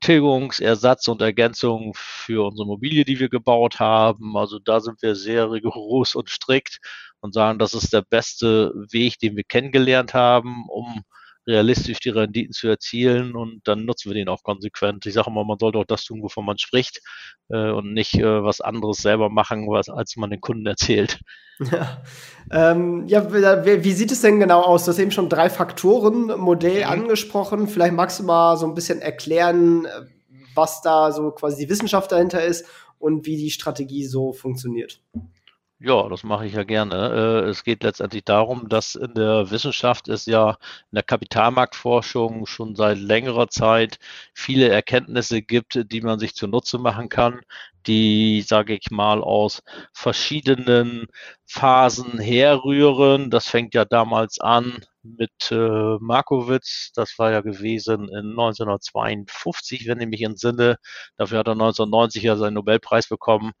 Tilgungsersatz 0.00 1.08
und 1.08 1.22
Ergänzung 1.22 1.92
für 1.94 2.46
unsere 2.46 2.66
Immobilie, 2.66 3.04
die 3.04 3.20
wir 3.20 3.28
gebaut 3.28 3.78
haben. 3.78 4.36
Also 4.36 4.58
da 4.58 4.80
sind 4.80 5.00
wir 5.02 5.14
sehr 5.14 5.50
rigoros 5.50 6.14
und 6.14 6.30
strikt 6.30 6.80
und 7.20 7.34
sagen, 7.34 7.58
das 7.58 7.74
ist 7.74 7.92
der 7.92 8.02
beste 8.02 8.72
Weg, 8.90 9.18
den 9.18 9.36
wir 9.36 9.44
kennengelernt 9.44 10.14
haben, 10.14 10.64
um 10.68 11.04
realistisch 11.46 12.00
die 12.00 12.10
Renditen 12.10 12.52
zu 12.52 12.68
erzielen 12.68 13.34
und 13.34 13.60
dann 13.64 13.84
nutzen 13.84 14.10
wir 14.10 14.14
den 14.14 14.28
auch 14.28 14.42
konsequent. 14.42 15.06
Ich 15.06 15.14
sage 15.14 15.30
immer, 15.30 15.44
man 15.44 15.58
sollte 15.58 15.78
auch 15.78 15.84
das 15.84 16.04
tun, 16.04 16.22
wovon 16.22 16.44
man 16.44 16.58
spricht 16.58 17.00
äh, 17.48 17.70
und 17.70 17.92
nicht 17.92 18.14
äh, 18.14 18.42
was 18.42 18.60
anderes 18.60 18.98
selber 18.98 19.30
machen, 19.30 19.66
was, 19.68 19.88
als 19.88 20.16
man 20.16 20.30
den 20.30 20.40
Kunden 20.40 20.66
erzählt. 20.66 21.20
Ja, 21.70 22.02
ähm, 22.50 23.06
ja 23.06 23.34
wie, 23.34 23.84
wie, 23.84 23.92
sieht 23.92 24.10
es 24.10 24.22
denn 24.22 24.40
genau 24.40 24.62
aus? 24.62 24.86
Du 24.86 24.92
hast 24.92 24.98
eben 24.98 25.10
schon 25.10 25.28
drei 25.28 25.50
Faktoren-Modell 25.50 26.86
mhm. 26.86 26.90
angesprochen. 26.90 27.68
Vielleicht 27.68 27.92
magst 27.92 28.18
du 28.18 28.22
mal 28.22 28.56
so 28.56 28.66
ein 28.66 28.72
bisschen 28.72 29.02
erklären, 29.02 29.86
was 30.54 30.80
da 30.80 31.12
so 31.12 31.32
quasi 31.32 31.62
die 31.62 31.68
Wissenschaft 31.68 32.12
dahinter 32.12 32.42
ist 32.42 32.64
und 32.98 33.26
wie 33.26 33.36
die 33.36 33.50
Strategie 33.50 34.06
so 34.06 34.32
funktioniert. 34.32 35.02
Ja, 35.82 36.08
das 36.10 36.24
mache 36.24 36.44
ich 36.46 36.52
ja 36.52 36.62
gerne. 36.64 37.42
Äh, 37.46 37.48
es 37.48 37.64
geht 37.64 37.82
letztendlich 37.82 38.24
darum, 38.24 38.68
dass 38.68 38.94
in 38.96 39.14
der 39.14 39.50
Wissenschaft 39.50 40.08
es 40.08 40.26
ja 40.26 40.50
in 40.90 40.96
der 40.96 41.02
Kapitalmarktforschung 41.02 42.44
schon 42.44 42.76
seit 42.76 42.98
längerer 42.98 43.48
Zeit 43.48 43.98
viele 44.34 44.68
Erkenntnisse 44.68 45.40
gibt, 45.40 45.90
die 45.90 46.02
man 46.02 46.18
sich 46.18 46.34
zunutze 46.34 46.76
machen 46.78 47.08
kann, 47.08 47.40
die, 47.86 48.42
sage 48.42 48.74
ich 48.74 48.90
mal, 48.90 49.22
aus 49.22 49.62
verschiedenen 49.94 51.06
Phasen 51.46 52.18
herrühren. 52.18 53.30
Das 53.30 53.46
fängt 53.48 53.72
ja 53.74 53.86
damals 53.86 54.38
an 54.38 54.84
mit 55.02 55.50
äh, 55.50 55.96
Markowitz. 55.98 56.92
Das 56.94 57.18
war 57.18 57.30
ja 57.32 57.40
gewesen 57.40 58.06
in 58.10 58.34
1952, 58.34 59.86
wenn 59.88 60.00
ich 60.02 60.08
mich 60.08 60.20
entsinne. 60.22 60.76
Dafür 61.16 61.38
hat 61.38 61.48
er 61.48 61.54
1990 61.54 62.22
ja 62.22 62.36
seinen 62.36 62.52
Nobelpreis 62.54 63.08
bekommen. 63.08 63.52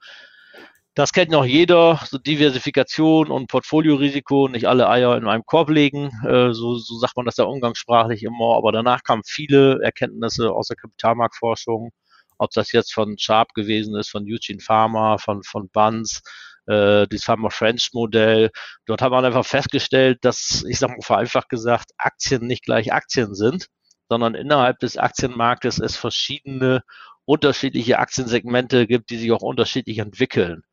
Das 0.94 1.12
kennt 1.12 1.30
noch 1.30 1.44
jeder, 1.44 2.00
so 2.04 2.18
Diversifikation 2.18 3.30
und 3.30 3.46
Portfoliorisiko, 3.46 4.48
nicht 4.48 4.66
alle 4.66 4.88
Eier 4.88 5.16
in 5.16 5.28
einem 5.28 5.44
Korb 5.46 5.70
legen, 5.70 6.10
äh, 6.26 6.52
so, 6.52 6.76
so 6.78 6.98
sagt 6.98 7.16
man 7.16 7.26
das 7.26 7.36
ja 7.36 7.44
umgangssprachlich 7.44 8.24
immer, 8.24 8.56
aber 8.56 8.72
danach 8.72 9.02
kamen 9.04 9.22
viele 9.24 9.80
Erkenntnisse 9.82 10.50
aus 10.50 10.66
der 10.66 10.76
Kapitalmarktforschung, 10.76 11.90
ob 12.38 12.50
das 12.50 12.72
jetzt 12.72 12.92
von 12.92 13.16
Sharp 13.18 13.54
gewesen 13.54 13.94
ist, 13.96 14.10
von 14.10 14.24
Eugene 14.26 14.60
Pharma, 14.60 15.18
von, 15.18 15.44
von 15.44 15.68
Bunz, 15.70 16.22
äh, 16.66 17.06
das 17.08 17.22
Pharma 17.24 17.50
French 17.50 17.90
Modell. 17.92 18.50
Dort 18.86 19.00
hat 19.00 19.12
man 19.12 19.24
einfach 19.24 19.46
festgestellt, 19.46 20.18
dass, 20.22 20.64
ich 20.68 20.78
sage 20.78 20.94
mal 20.94 21.02
vereinfacht 21.02 21.48
gesagt, 21.48 21.92
Aktien 21.98 22.46
nicht 22.46 22.64
gleich 22.64 22.92
Aktien 22.92 23.34
sind, 23.34 23.66
sondern 24.08 24.34
innerhalb 24.34 24.80
des 24.80 24.96
Aktienmarktes 24.96 25.78
es 25.78 25.96
verschiedene 25.96 26.82
unterschiedliche 27.26 28.00
Aktiensegmente 28.00 28.88
gibt, 28.88 29.10
die 29.10 29.18
sich 29.18 29.30
auch 29.30 29.42
unterschiedlich 29.42 29.98
entwickeln. 29.98 30.64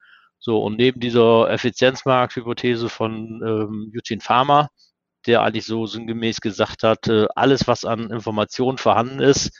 So, 0.47 0.59
und 0.59 0.77
neben 0.77 1.01
dieser 1.01 1.49
Effizienzmarkthypothese 1.49 2.87
von 2.87 3.41
ähm, 3.45 3.91
Eugene 3.93 4.21
Pharma, 4.21 4.69
der 5.25 5.41
eigentlich 5.41 5.65
so 5.65 5.85
sinngemäß 5.85 6.39
gesagt 6.39 6.83
hat, 6.83 7.09
äh, 7.09 7.27
alles, 7.35 7.67
was 7.67 7.83
an 7.83 8.09
Informationen 8.11 8.77
vorhanden 8.77 9.19
ist, 9.19 9.51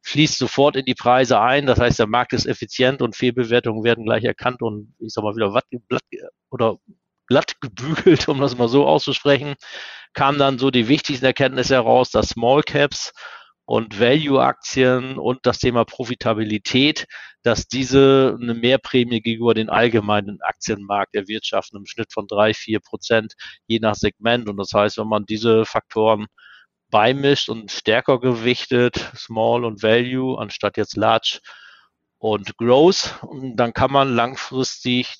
fließt 0.00 0.38
sofort 0.38 0.76
in 0.76 0.86
die 0.86 0.94
Preise 0.94 1.38
ein. 1.38 1.66
Das 1.66 1.78
heißt, 1.78 1.98
der 1.98 2.06
Markt 2.06 2.32
ist 2.32 2.46
effizient 2.46 3.02
und 3.02 3.14
Fehlbewertungen 3.14 3.84
werden 3.84 4.06
gleich 4.06 4.24
erkannt 4.24 4.62
und 4.62 4.94
ich 5.00 5.12
sag 5.12 5.22
mal 5.22 5.36
wieder 5.36 5.52
watt, 5.52 5.66
blatt, 5.86 6.02
oder 6.50 6.78
glatt 7.26 7.60
gebügelt, 7.60 8.26
um 8.26 8.40
das 8.40 8.56
mal 8.56 8.68
so 8.68 8.86
auszusprechen, 8.86 9.56
kam 10.14 10.38
dann 10.38 10.58
so 10.58 10.70
die 10.70 10.88
wichtigsten 10.88 11.26
Erkenntnisse 11.26 11.74
heraus, 11.74 12.10
dass 12.10 12.30
Small 12.30 12.62
Caps 12.62 13.12
und 13.64 13.98
Value-Aktien 14.00 15.18
und 15.18 15.40
das 15.46 15.58
Thema 15.58 15.84
Profitabilität, 15.84 17.06
dass 17.42 17.68
diese 17.68 18.36
eine 18.40 18.54
Mehrprämie 18.54 19.20
gegenüber 19.20 19.54
den 19.54 19.70
allgemeinen 19.70 20.40
Aktienmarkt 20.42 21.14
erwirtschaften 21.14 21.78
im 21.78 21.86
Schnitt 21.86 22.12
von 22.12 22.26
drei, 22.26 22.54
vier 22.54 22.80
Prozent 22.80 23.34
je 23.66 23.78
nach 23.78 23.94
Segment. 23.94 24.48
Und 24.48 24.56
das 24.56 24.72
heißt, 24.72 24.98
wenn 24.98 25.08
man 25.08 25.26
diese 25.26 25.64
Faktoren 25.64 26.26
beimischt 26.90 27.48
und 27.48 27.70
stärker 27.70 28.20
gewichtet, 28.20 29.10
Small 29.16 29.64
und 29.64 29.82
Value, 29.82 30.38
anstatt 30.38 30.76
jetzt 30.76 30.96
Large 30.96 31.40
und 32.18 32.56
Growth, 32.58 33.18
dann 33.54 33.72
kann 33.72 33.90
man 33.92 34.14
langfristig 34.14 35.16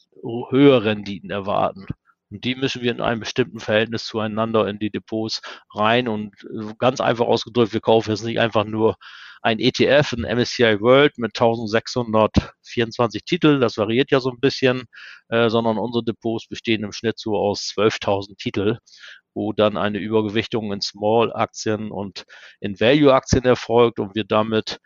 höhere 0.51 0.85
Renditen 0.85 1.31
erwarten. 1.31 1.87
Und 2.33 2.45
die 2.45 2.55
müssen 2.55 2.83
wir 2.83 2.91
in 2.91 3.01
einem 3.01 3.21
bestimmten 3.21 3.61
Verhältnis 3.61 4.07
zueinander 4.07 4.67
in 4.67 4.79
die 4.79 4.91
Depots 4.91 5.43
rein. 5.75 6.09
Und 6.09 6.35
äh, 6.45 6.73
ganz 6.79 7.01
einfach 7.01 7.27
ausgedrückt, 7.27 7.75
wir 7.75 7.81
kaufen 7.81 8.11
jetzt 8.11 8.25
nicht 8.25 8.41
einfach 8.41 8.65
nur 8.65 8.97
ein 9.43 9.59
ETF, 9.59 10.13
ein 10.13 10.39
MSCI 10.39 10.81
World 10.81 11.19
mit 11.19 11.33
1624 11.39 13.25
Titel, 13.25 13.59
das 13.59 13.77
variiert 13.77 14.13
ja 14.13 14.21
so 14.21 14.31
ein 14.31 14.39
bisschen, 14.39 14.85
äh, 15.29 15.51
sondern 15.51 15.79
unsere 15.79 16.05
Depots 16.05 16.47
bestehen 16.47 16.85
im 16.85 16.93
Schnitt 16.93 17.19
so 17.19 17.37
aus 17.37 17.73
12.000 17.77 18.37
Titel, 18.39 18.79
wo 19.35 19.53
dann 19.53 19.77
eine 19.77 19.99
Übergewichtung 19.99 20.73
in 20.73 20.81
Small-Aktien 20.81 21.91
und 21.91 22.25
in 22.61 22.79
Value-Aktien 22.79 23.45
erfolgt 23.45 23.99
und 23.99 24.15
wir 24.15 24.25
damit 24.25 24.79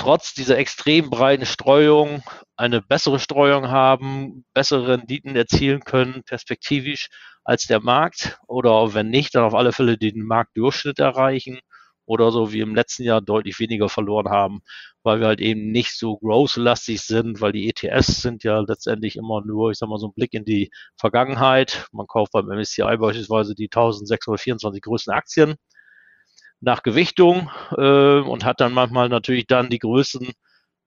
trotz 0.00 0.32
dieser 0.32 0.56
extrem 0.56 1.10
breiten 1.10 1.44
Streuung 1.44 2.22
eine 2.56 2.80
bessere 2.80 3.18
Streuung 3.18 3.68
haben, 3.68 4.46
bessere 4.54 4.88
Renditen 4.88 5.36
erzielen 5.36 5.80
können, 5.80 6.22
perspektivisch 6.24 7.10
als 7.44 7.66
der 7.66 7.80
Markt 7.80 8.38
oder 8.48 8.94
wenn 8.94 9.10
nicht, 9.10 9.34
dann 9.34 9.44
auf 9.44 9.54
alle 9.54 9.72
Fälle 9.72 9.98
den 9.98 10.22
Marktdurchschnitt 10.22 11.00
erreichen 11.00 11.60
oder 12.06 12.32
so 12.32 12.50
wie 12.50 12.60
im 12.60 12.74
letzten 12.74 13.02
Jahr 13.02 13.20
deutlich 13.20 13.58
weniger 13.58 13.90
verloren 13.90 14.30
haben, 14.30 14.60
weil 15.02 15.20
wir 15.20 15.26
halt 15.26 15.40
eben 15.42 15.70
nicht 15.70 15.98
so 15.98 16.16
growth-lastig 16.16 17.02
sind, 17.02 17.42
weil 17.42 17.52
die 17.52 17.68
ETS 17.68 18.22
sind 18.22 18.42
ja 18.42 18.58
letztendlich 18.60 19.16
immer 19.16 19.42
nur, 19.44 19.70
ich 19.70 19.76
sag 19.76 19.90
mal, 19.90 19.98
so 19.98 20.08
ein 20.08 20.14
Blick 20.14 20.32
in 20.32 20.46
die 20.46 20.70
Vergangenheit. 20.96 21.88
Man 21.92 22.06
kauft 22.06 22.32
beim 22.32 22.46
MSCI 22.46 22.96
beispielsweise 22.96 23.54
die 23.54 23.66
1624 23.66 24.80
größten 24.80 25.12
Aktien 25.12 25.56
nach 26.60 26.82
Gewichtung 26.82 27.50
äh, 27.76 28.20
und 28.20 28.44
hat 28.44 28.60
dann 28.60 28.72
manchmal 28.72 29.08
natürlich 29.08 29.46
dann 29.46 29.70
die 29.70 29.78
größten 29.78 30.32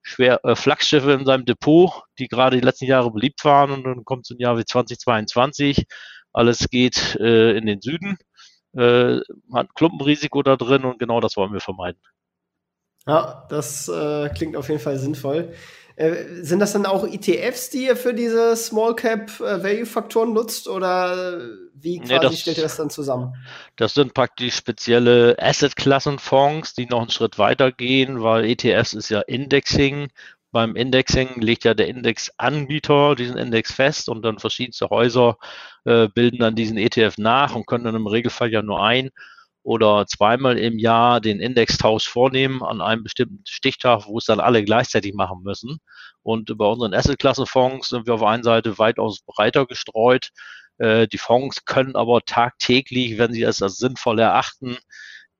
schwer, 0.01 0.39
äh, 0.43 0.55
Flagschiffe 0.55 1.13
in 1.13 1.25
seinem 1.25 1.45
Depot, 1.45 2.03
die 2.19 2.27
gerade 2.27 2.57
die 2.57 2.65
letzten 2.65 2.85
Jahre 2.85 3.11
beliebt 3.11 3.43
waren 3.45 3.71
und 3.71 3.83
dann 3.83 4.05
kommt 4.05 4.25
so 4.25 4.35
ein 4.35 4.39
Jahr 4.39 4.57
wie 4.57 4.65
2022, 4.65 5.85
alles 6.31 6.69
geht 6.69 7.15
äh, 7.19 7.57
in 7.57 7.65
den 7.65 7.81
Süden, 7.81 8.17
äh, 8.73 9.19
hat 9.53 9.73
Klumpenrisiko 9.75 10.43
da 10.43 10.55
drin 10.55 10.83
und 10.85 10.99
genau 10.99 11.19
das 11.19 11.37
wollen 11.37 11.53
wir 11.53 11.61
vermeiden. 11.61 12.01
Ja, 13.05 13.45
das 13.49 13.89
äh, 13.89 14.29
klingt 14.29 14.55
auf 14.55 14.69
jeden 14.69 14.79
Fall 14.79 14.97
sinnvoll. 14.97 15.53
Äh, 15.95 16.41
sind 16.41 16.59
das 16.59 16.73
dann 16.73 16.85
auch 16.85 17.05
ETFs, 17.05 17.69
die 17.69 17.85
ihr 17.85 17.95
für 17.95 18.13
diese 18.13 18.55
Small 18.55 18.95
Cap 18.95 19.29
äh, 19.39 19.63
Value 19.63 19.85
Faktoren 19.85 20.33
nutzt 20.33 20.67
oder 20.67 21.39
wie 21.75 21.99
quasi 21.99 22.13
nee, 22.13 22.19
das, 22.19 22.39
stellt 22.39 22.57
ihr 22.57 22.63
das 22.63 22.77
dann 22.77 22.89
zusammen? 22.89 23.35
Das 23.75 23.93
sind 23.93 24.13
praktisch 24.13 24.55
spezielle 24.55 25.35
Asset-Klassen-Fonds, 25.39 26.73
die 26.73 26.87
noch 26.87 27.01
einen 27.01 27.11
Schritt 27.11 27.37
weiter 27.37 27.71
gehen, 27.71 28.23
weil 28.23 28.45
ETFs 28.45 28.93
ist 28.93 29.09
ja 29.09 29.19
Indexing. 29.21 30.07
Beim 30.51 30.75
Indexing 30.75 31.41
legt 31.41 31.63
ja 31.63 31.73
der 31.73 31.87
Indexanbieter 31.87 33.15
diesen 33.15 33.37
Index 33.37 33.71
fest 33.71 34.09
und 34.09 34.23
dann 34.23 34.39
verschiedenste 34.39 34.89
Häuser 34.89 35.37
äh, 35.85 36.07
bilden 36.07 36.39
dann 36.39 36.55
diesen 36.55 36.77
ETF 36.77 37.17
nach 37.17 37.55
und 37.55 37.67
können 37.67 37.83
dann 37.83 37.95
im 37.95 38.07
Regelfall 38.07 38.51
ja 38.51 38.61
nur 38.61 38.81
ein 38.81 39.09
oder 39.63 40.05
zweimal 40.07 40.57
im 40.57 40.77
Jahr 40.77 41.21
den 41.21 41.39
Indextausch 41.39 42.07
vornehmen 42.07 42.61
an 42.61 42.81
einem 42.81 43.03
bestimmten 43.03 43.43
Stichtag, 43.47 44.05
wo 44.07 44.17
es 44.17 44.25
dann 44.25 44.41
alle 44.41 44.63
gleichzeitig 44.63 45.13
machen 45.13 45.41
müssen. 45.43 45.79
Und 46.21 46.57
bei 46.57 46.65
unseren 46.65 46.93
Asset-Klasse-Fonds 46.93 47.89
sind 47.89 48.05
wir 48.05 48.15
auf 48.15 48.19
der 48.19 48.29
einen 48.29 48.43
Seite 48.43 48.77
weitaus 48.77 49.21
breiter 49.25 49.65
gestreut. 49.65 50.29
Äh, 50.77 51.07
die 51.07 51.17
Fonds 51.17 51.65
können 51.65 51.95
aber 51.95 52.21
tagtäglich, 52.25 53.17
wenn 53.17 53.33
sie 53.33 53.43
es 53.43 53.61
als 53.61 53.77
sinnvoll 53.77 54.19
erachten, 54.19 54.77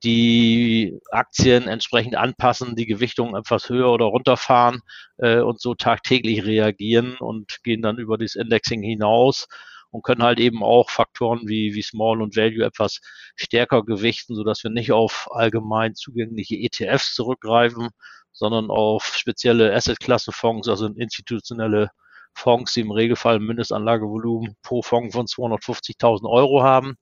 die 0.03 0.99
Aktien 1.11 1.67
entsprechend 1.67 2.15
anpassen, 2.15 2.75
die 2.75 2.85
Gewichtung 2.85 3.35
etwas 3.35 3.69
höher 3.69 3.91
oder 3.91 4.05
runterfahren 4.05 4.81
äh, 5.17 5.39
und 5.39 5.61
so 5.61 5.75
tagtäglich 5.75 6.45
reagieren 6.45 7.17
und 7.17 7.63
gehen 7.63 7.81
dann 7.81 7.97
über 7.97 8.17
das 8.17 8.35
Indexing 8.35 8.83
hinaus 8.83 9.47
und 9.93 10.03
können 10.03 10.23
halt 10.23 10.39
eben 10.39 10.63
auch 10.63 10.89
Faktoren 10.89 11.47
wie, 11.47 11.75
wie 11.75 11.83
Small 11.83 12.21
und 12.21 12.35
Value 12.35 12.65
etwas 12.65 12.99
stärker 13.35 13.83
gewichten, 13.83 14.35
sodass 14.35 14.63
wir 14.63 14.71
nicht 14.71 14.91
auf 14.91 15.29
allgemein 15.31 15.93
zugängliche 15.93 16.55
ETFs 16.55 17.13
zurückgreifen, 17.13 17.89
sondern 18.31 18.71
auf 18.71 19.15
spezielle 19.15 19.73
Asset-Klasse-Fonds, 19.73 20.67
also 20.67 20.87
institutionelle 20.87 21.89
Fonds, 22.33 22.73
die 22.73 22.81
im 22.81 22.91
Regelfall 22.91 23.35
ein 23.35 23.43
Mindestanlagevolumen 23.43 24.55
pro 24.63 24.81
Fonds 24.81 25.15
von 25.15 25.27
250.000 25.27 26.27
Euro 26.27 26.63
haben, 26.63 26.95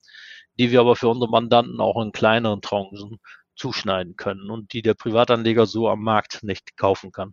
die 0.58 0.70
wir 0.70 0.80
aber 0.80 0.94
für 0.94 1.08
unsere 1.08 1.30
Mandanten 1.30 1.80
auch 1.80 2.00
in 2.02 2.12
kleineren 2.12 2.60
Tranchen 2.60 3.18
zuschneiden 3.56 4.16
können 4.16 4.50
und 4.50 4.74
die 4.74 4.82
der 4.82 4.94
Privatanleger 4.94 5.64
so 5.64 5.88
am 5.88 6.02
Markt 6.02 6.42
nicht 6.42 6.76
kaufen 6.76 7.10
kann. 7.10 7.32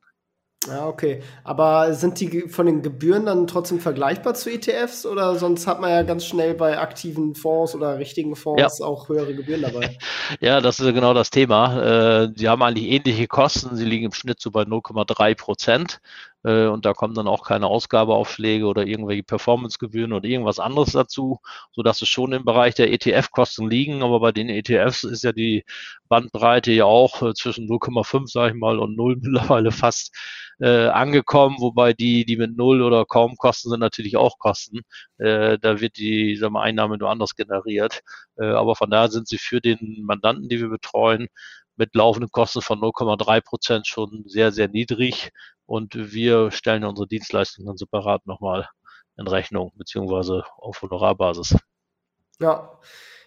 Ja, 0.68 0.88
okay. 0.88 1.24
Aber 1.46 1.94
sind 1.94 2.20
die 2.20 2.50
von 2.50 2.66
den 2.66 2.82
Gebühren 2.82 3.26
dann 3.26 3.48
trotzdem 3.48 3.80
vergleichbar 3.80 4.34
zu 4.34 4.52
ETFs 4.52 5.06
oder 5.06 5.36
sonst 5.36 5.68
hat 5.68 5.80
man 5.80 5.90
ja 5.90 6.04
ganz 6.04 6.26
schnell 6.26 6.54
bei 6.54 6.78
aktiven 6.78 7.34
Fonds 7.34 7.76
oder 7.76 7.98
richtigen 7.98 8.36
Fonds 8.36 8.80
ja. 8.80 8.86
auch 8.86 9.08
höhere 9.08 9.34
Gebühren 9.34 9.62
dabei? 9.62 9.98
ja, 10.42 10.60
das 10.60 10.82
ist 10.82 10.94
genau 10.94 11.14
das 11.14 11.30
Thema. 11.30 12.24
Äh, 12.24 12.34
die 12.34 12.50
haben 12.50 12.62
eigentlich 12.62 12.90
ähnliche 12.90 13.28
Kosten. 13.28 13.78
Sie 13.78 13.86
liegen 13.86 14.06
im 14.06 14.14
Schnitt 14.14 14.42
so 14.42 14.52
bei 14.52 14.64
0,3 14.64 15.36
Prozent. 15.36 16.02
Äh, 16.44 16.68
und 16.68 16.86
da 16.86 16.94
kommen 16.94 17.14
dann 17.14 17.28
auch 17.28 17.44
keine 17.46 17.68
Ausgabeaufschläge 17.68 18.66
oder 18.66 18.86
irgendwelche 18.86 19.24
Performancegebühren 19.24 20.14
oder 20.14 20.28
irgendwas 20.28 20.60
anderes 20.60 20.94
dazu, 20.94 21.40
so 21.72 21.84
dass 21.84 22.02
es 22.02 22.10
schon 22.10 22.32
im 22.34 22.46
Bereich 22.46 22.76
der 22.76 22.92
ETF-Kosten 22.92 23.70
liegen. 23.70 24.04
Aber 24.04 24.20
bei 24.20 24.32
den 24.32 24.50
ETFs 24.50 25.04
ist 25.04 25.24
ja 25.24 25.32
die 25.32 25.66
Bandbreite 26.08 26.72
ja 26.72 26.86
auch 26.86 27.22
äh, 27.22 27.34
zwischen 27.34 27.68
0,5, 27.68 28.28
sage 28.32 28.54
ich 28.54 28.60
mal, 28.60 28.80
und 28.80 28.96
0 28.96 29.18
mittlerweile 29.22 29.72
fast 29.72 30.16
äh, 30.60 30.88
angekommen, 30.88 31.58
wobei 31.60 31.94
die, 31.94 32.26
die 32.26 32.38
mit 32.38 32.58
null 32.58 32.82
oder 32.82 33.06
kaum 33.06 33.36
Kosten 33.38 33.70
sind, 33.70 33.80
natürlich 33.80 34.18
auch 34.18 34.38
Kosten. 34.40 34.82
Äh, 35.18 35.58
da 35.60 35.80
wird 35.80 35.98
die 35.98 36.36
sagen 36.36 36.54
wir, 36.54 36.62
Einnahme 36.62 36.98
nur 36.98 37.10
anders 37.10 37.36
generiert. 37.36 38.02
Äh, 38.38 38.46
aber 38.46 38.76
von 38.76 38.90
daher 38.90 39.10
sind 39.10 39.28
sie 39.28 39.38
für 39.38 39.62
den 39.62 40.04
Mandanten, 40.04 40.50
die 40.50 40.60
wir 40.60 40.70
betreuen, 40.70 41.28
mit 41.80 41.96
laufenden 41.96 42.30
Kosten 42.30 42.62
von 42.62 42.80
0,3 42.80 43.42
Prozent 43.42 43.88
schon 43.88 44.26
sehr, 44.28 44.52
sehr 44.52 44.68
niedrig. 44.68 45.32
Und 45.66 45.96
wir 45.96 46.52
stellen 46.52 46.84
unsere 46.84 47.08
Dienstleistungen 47.08 47.68
dann 47.68 47.78
separat 47.78 48.28
nochmal 48.28 48.68
in 49.18 49.28
Rechnung, 49.28 49.72
beziehungsweise 49.76 50.44
auf 50.58 50.82
Honorarbasis. 50.82 51.56
Ja, 52.40 52.80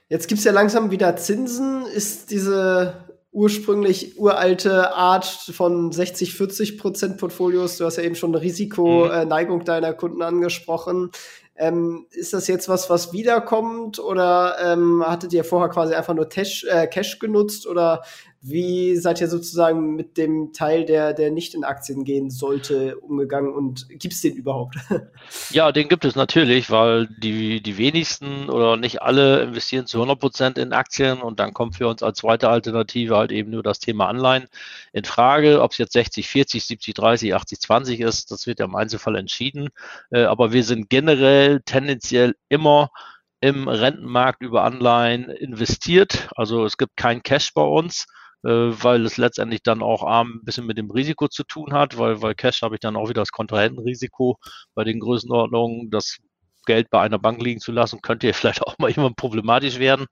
jetzt 0.08 0.28
gibt 0.28 0.38
es 0.38 0.44
ja 0.44 0.52
langsam 0.52 0.90
wieder 0.90 1.16
Zinsen. 1.16 1.86
Ist 1.86 2.30
diese 2.30 3.08
ursprünglich 3.30 4.18
uralte 4.18 4.92
Art 4.94 5.24
von 5.24 5.90
60, 5.90 6.34
40 6.34 6.76
Prozent 6.76 7.16
Portfolios, 7.16 7.78
du 7.78 7.86
hast 7.86 7.96
ja 7.96 8.02
eben 8.02 8.14
schon 8.14 8.34
eine 8.34 8.42
Risikoneigung 8.42 9.60
mhm. 9.60 9.64
deiner 9.64 9.94
Kunden 9.94 10.20
angesprochen, 10.20 11.10
ähm, 11.56 12.06
ist 12.10 12.34
das 12.34 12.46
jetzt 12.46 12.68
was, 12.68 12.90
was 12.90 13.12
wiederkommt 13.12 13.98
oder 13.98 14.56
ähm, 14.62 15.02
hattet 15.06 15.32
ihr 15.32 15.44
vorher 15.44 15.70
quasi 15.70 15.94
einfach 15.94 16.14
nur 16.14 16.28
Cash, 16.28 16.64
äh, 16.64 16.86
Cash 16.86 17.18
genutzt 17.18 17.66
oder 17.66 18.02
wie 18.44 18.96
seid 18.96 19.20
ihr 19.20 19.28
sozusagen 19.28 19.94
mit 19.94 20.16
dem 20.18 20.52
Teil, 20.52 20.84
der, 20.84 21.12
der 21.12 21.30
nicht 21.30 21.54
in 21.54 21.62
Aktien 21.62 22.04
gehen 22.04 22.28
sollte, 22.28 22.98
umgegangen 22.98 23.54
und 23.54 23.88
gibt 23.88 24.12
es 24.12 24.20
den 24.20 24.34
überhaupt? 24.34 24.76
Ja, 25.50 25.70
den 25.70 25.88
gibt 25.88 26.04
es 26.04 26.16
natürlich, 26.16 26.70
weil 26.70 27.06
die, 27.06 27.62
die 27.62 27.78
wenigsten 27.78 28.48
oder 28.48 28.76
nicht 28.76 29.02
alle 29.02 29.42
investieren 29.42 29.86
zu 29.86 29.98
100 29.98 30.18
Prozent 30.18 30.58
in 30.58 30.72
Aktien 30.72 31.20
und 31.20 31.38
dann 31.40 31.54
kommt 31.54 31.76
für 31.76 31.86
uns 31.88 32.02
als 32.02 32.18
zweite 32.18 32.48
Alternative 32.48 33.16
halt 33.16 33.30
eben 33.32 33.50
nur 33.50 33.62
das 33.62 33.78
Thema 33.78 34.08
Anleihen 34.08 34.46
in 34.92 35.04
Frage. 35.04 35.62
Ob 35.62 35.72
es 35.72 35.78
jetzt 35.78 35.92
60, 35.92 36.26
40, 36.26 36.64
70, 36.64 36.94
30, 36.94 37.34
80, 37.34 37.60
20 37.60 38.00
ist, 38.00 38.30
das 38.30 38.46
wird 38.46 38.58
ja 38.58 38.64
im 38.64 38.74
Einzelfall 38.74 39.16
entschieden. 39.16 39.68
Äh, 40.10 40.24
aber 40.24 40.52
wir 40.52 40.64
sind 40.64 40.90
generell 40.90 41.60
tendenziell 41.64 42.34
immer 42.48 42.90
im 43.40 43.68
Rentenmarkt 43.68 44.42
über 44.42 44.64
Anleihen 44.64 45.30
investiert. 45.30 46.28
Also 46.36 46.64
es 46.64 46.76
gibt 46.76 46.96
kein 46.96 47.22
Cash 47.22 47.54
bei 47.54 47.62
uns 47.62 48.06
weil 48.42 49.04
es 49.04 49.16
letztendlich 49.16 49.62
dann 49.62 49.82
auch 49.82 50.02
ein 50.02 50.40
bisschen 50.42 50.66
mit 50.66 50.78
dem 50.78 50.90
Risiko 50.90 51.28
zu 51.28 51.44
tun 51.44 51.72
hat, 51.72 51.98
weil, 51.98 52.22
weil 52.22 52.34
Cash 52.34 52.62
habe 52.62 52.76
ich 52.76 52.80
dann 52.80 52.96
auch 52.96 53.08
wieder 53.08 53.22
das 53.22 53.32
Kontrahentenrisiko 53.32 54.38
bei 54.74 54.84
den 54.84 55.00
Größenordnungen, 55.00 55.90
das 55.90 56.18
Geld 56.66 56.90
bei 56.90 57.00
einer 57.00 57.18
Bank 57.18 57.42
liegen 57.42 57.60
zu 57.60 57.72
lassen, 57.72 58.02
könnte 58.02 58.26
ja 58.26 58.32
vielleicht 58.32 58.62
auch 58.62 58.78
mal 58.78 58.88
irgendwann 58.90 59.14
problematisch 59.14 59.78
werden. 59.78 60.06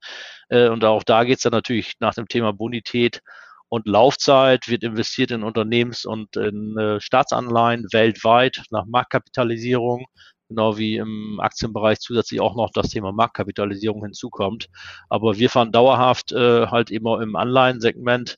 Äh, 0.48 0.68
und 0.68 0.84
auch 0.84 1.04
da 1.04 1.24
geht 1.24 1.38
es 1.38 1.42
dann 1.42 1.52
natürlich 1.52 1.94
nach 2.00 2.14
dem 2.14 2.28
Thema 2.28 2.52
Bonität 2.52 3.20
und 3.68 3.86
Laufzeit, 3.86 4.68
wird 4.68 4.82
investiert 4.82 5.30
in 5.30 5.44
Unternehmens- 5.44 6.04
und 6.04 6.36
in 6.36 6.76
äh, 6.76 7.00
Staatsanleihen 7.00 7.86
weltweit 7.92 8.64
nach 8.70 8.84
Marktkapitalisierung 8.86 10.06
genau 10.50 10.76
wie 10.76 10.96
im 10.96 11.40
Aktienbereich 11.40 12.00
zusätzlich 12.00 12.40
auch 12.40 12.56
noch 12.56 12.70
das 12.74 12.90
Thema 12.90 13.12
Marktkapitalisierung 13.12 14.02
hinzukommt. 14.04 14.66
Aber 15.08 15.38
wir 15.38 15.48
fahren 15.48 15.72
dauerhaft 15.72 16.32
äh, 16.32 16.66
halt 16.66 16.90
immer 16.90 17.22
im 17.22 17.36
Anleihensegment 17.36 18.36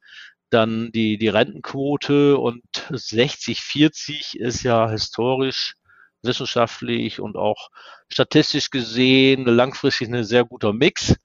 dann 0.50 0.92
die, 0.92 1.16
die 1.16 1.28
Rentenquote 1.28 2.36
und 2.36 2.62
60-40 2.90 4.36
ist 4.36 4.62
ja 4.62 4.88
historisch, 4.90 5.74
wissenschaftlich 6.22 7.18
und 7.18 7.36
auch 7.36 7.70
statistisch 8.08 8.70
gesehen 8.70 9.46
langfristig 9.46 10.08
ein 10.08 10.24
sehr 10.24 10.44
guter 10.44 10.74
Mix, 10.74 11.16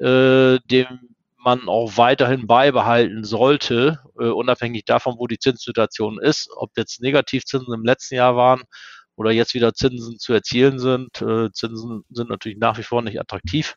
äh, 0.00 0.58
dem 0.64 0.86
man 1.38 1.68
auch 1.68 1.96
weiterhin 1.96 2.46
beibehalten 2.48 3.24
sollte, 3.24 4.00
äh, 4.18 4.24
unabhängig 4.26 4.84
davon, 4.84 5.14
wo 5.18 5.28
die 5.28 5.38
Zinssituation 5.38 6.20
ist, 6.20 6.50
ob 6.56 6.76
jetzt 6.76 7.00
Negativzinsen 7.00 7.72
im 7.72 7.84
letzten 7.84 8.16
Jahr 8.16 8.36
waren 8.36 8.62
oder 9.16 9.30
jetzt 9.30 9.54
wieder 9.54 9.74
Zinsen 9.74 10.18
zu 10.18 10.32
erzielen 10.32 10.78
sind. 10.78 11.20
Äh, 11.22 11.50
Zinsen 11.52 12.04
sind 12.10 12.30
natürlich 12.30 12.58
nach 12.58 12.78
wie 12.78 12.82
vor 12.82 13.02
nicht 13.02 13.20
attraktiv, 13.20 13.76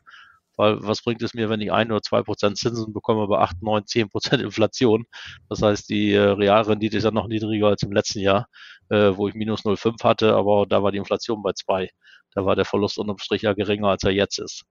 weil 0.56 0.82
was 0.82 1.02
bringt 1.02 1.22
es 1.22 1.34
mir, 1.34 1.50
wenn 1.50 1.60
ich 1.60 1.72
ein 1.72 1.90
oder 1.92 2.02
zwei 2.02 2.22
Prozent 2.22 2.58
Zinsen 2.58 2.92
bekomme 2.92 3.26
bei 3.28 3.38
acht, 3.38 3.62
neun, 3.62 3.86
zehn 3.86 4.08
Prozent 4.08 4.42
Inflation? 4.42 5.06
Das 5.48 5.62
heißt, 5.62 5.88
die 5.90 6.12
äh, 6.12 6.20
Realrendite 6.30 6.96
ist 6.96 7.04
ja 7.04 7.10
noch 7.10 7.28
niedriger 7.28 7.68
als 7.68 7.82
im 7.82 7.92
letzten 7.92 8.20
Jahr, 8.20 8.48
äh, 8.90 9.12
wo 9.16 9.28
ich 9.28 9.34
minus 9.34 9.64
0,5 9.64 10.02
hatte, 10.04 10.34
aber 10.34 10.66
da 10.66 10.82
war 10.82 10.92
die 10.92 10.98
Inflation 10.98 11.42
bei 11.42 11.52
zwei. 11.52 11.90
Da 12.34 12.44
war 12.44 12.56
der 12.56 12.64
Verlust 12.66 12.98
unterm 12.98 13.18
Strich 13.18 13.42
ja 13.42 13.54
geringer, 13.54 13.88
als 13.88 14.04
er 14.04 14.12
jetzt 14.12 14.38
ist. 14.38 14.64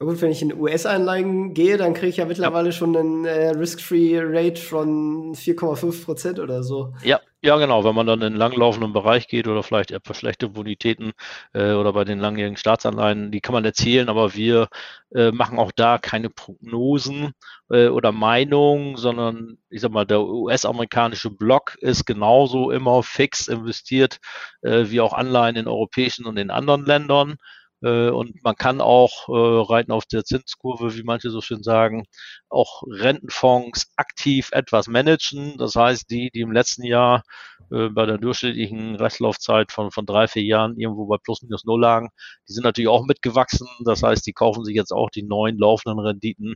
Na 0.00 0.06
gut, 0.06 0.22
wenn 0.22 0.30
ich 0.30 0.42
in 0.42 0.54
US-Einlagen 0.54 1.54
gehe, 1.54 1.76
dann 1.76 1.92
kriege 1.92 2.08
ich 2.08 2.18
ja 2.18 2.24
mittlerweile 2.24 2.66
ja. 2.66 2.72
schon 2.72 2.96
einen 2.96 3.24
äh, 3.24 3.48
Risk-Free-Rate 3.50 4.60
von 4.60 5.34
4,5 5.34 6.04
Prozent 6.04 6.38
oder 6.38 6.62
so. 6.62 6.94
Ja, 7.02 7.20
ja, 7.40 7.56
genau. 7.56 7.82
Wenn 7.84 7.96
man 7.96 8.06
dann 8.06 8.22
in 8.22 8.32
den 8.32 8.38
langlaufenden 8.38 8.92
Bereich 8.92 9.26
geht 9.26 9.48
oder 9.48 9.64
vielleicht 9.64 9.90
etwas 9.92 10.18
schlechte 10.18 10.48
Bonitäten 10.48 11.12
äh, 11.52 11.72
oder 11.72 11.92
bei 11.92 12.04
den 12.04 12.20
langjährigen 12.20 12.56
Staatsanleihen, 12.56 13.32
die 13.32 13.40
kann 13.40 13.52
man 13.52 13.64
erzielen, 13.64 14.08
aber 14.08 14.34
wir 14.34 14.68
äh, 15.14 15.32
machen 15.32 15.58
auch 15.58 15.72
da 15.72 15.98
keine 15.98 16.30
Prognosen 16.30 17.32
äh, 17.70 17.88
oder 17.88 18.12
Meinungen, 18.12 18.96
sondern 18.96 19.58
ich 19.68 19.80
sag 19.80 19.92
mal, 19.92 20.04
der 20.04 20.22
US-amerikanische 20.22 21.30
Block 21.30 21.76
ist 21.80 22.06
genauso 22.06 22.70
immer 22.70 23.02
fix 23.02 23.48
investiert 23.48 24.18
äh, 24.62 24.84
wie 24.90 25.00
auch 25.00 25.12
Anleihen 25.12 25.56
in 25.56 25.68
europäischen 25.68 26.26
und 26.26 26.36
in 26.38 26.50
anderen 26.50 26.84
Ländern. 26.86 27.36
Äh, 27.82 28.10
und 28.10 28.42
man 28.42 28.56
kann 28.56 28.80
auch 28.80 29.28
äh, 29.28 29.72
reiten 29.72 29.92
auf 29.92 30.04
der 30.06 30.24
Zinskurve, 30.24 30.96
wie 30.96 31.02
manche 31.02 31.30
so 31.30 31.40
schön 31.40 31.62
sagen, 31.62 32.06
auch 32.48 32.82
Rentenfonds 32.88 33.92
aktiv 33.96 34.50
etwas 34.52 34.88
managen. 34.88 35.56
Das 35.58 35.76
heißt, 35.76 36.10
die, 36.10 36.30
die 36.34 36.40
im 36.40 36.52
letzten 36.52 36.84
Jahr 36.84 37.22
äh, 37.70 37.88
bei 37.88 38.06
der 38.06 38.18
durchschnittlichen 38.18 38.96
Restlaufzeit 38.96 39.72
von, 39.72 39.90
von 39.90 40.06
drei, 40.06 40.26
vier 40.28 40.44
Jahren 40.44 40.78
irgendwo 40.78 41.06
bei 41.06 41.16
plus 41.22 41.42
minus 41.42 41.64
null 41.64 41.80
lagen, 41.80 42.10
die 42.48 42.52
sind 42.52 42.64
natürlich 42.64 42.88
auch 42.88 43.04
mitgewachsen. 43.06 43.68
Das 43.84 44.02
heißt, 44.02 44.26
die 44.26 44.32
kaufen 44.32 44.64
sich 44.64 44.74
jetzt 44.74 44.92
auch 44.92 45.10
die 45.10 45.22
neuen 45.22 45.58
laufenden 45.58 46.00
Renditen 46.00 46.54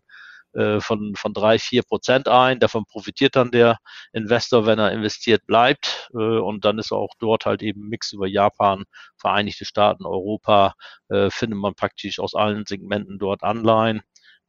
äh, 0.54 0.80
von, 0.80 1.14
von 1.16 1.32
drei, 1.32 1.58
vier 1.58 1.82
Prozent 1.82 2.28
ein. 2.28 2.60
Davon 2.60 2.84
profitiert 2.84 3.36
dann 3.36 3.50
der 3.50 3.78
Investor, 4.12 4.66
wenn 4.66 4.78
er 4.78 4.92
investiert 4.92 5.46
bleibt. 5.46 6.10
Äh, 6.12 6.16
und 6.16 6.64
dann 6.64 6.78
ist 6.78 6.92
auch 6.92 7.14
dort 7.18 7.46
halt 7.46 7.62
eben 7.62 7.88
Mix 7.88 8.12
über 8.12 8.26
Japan, 8.26 8.84
Vereinigte 9.16 9.64
Staaten, 9.64 10.04
Europa, 10.04 10.74
äh, 11.08 11.30
findet 11.30 11.58
man 11.58 11.74
praktisch 11.74 12.18
aus 12.18 12.34
allen 12.34 12.66
Segmenten 12.66 13.18
dort 13.18 13.42
Anleihen, 13.42 14.02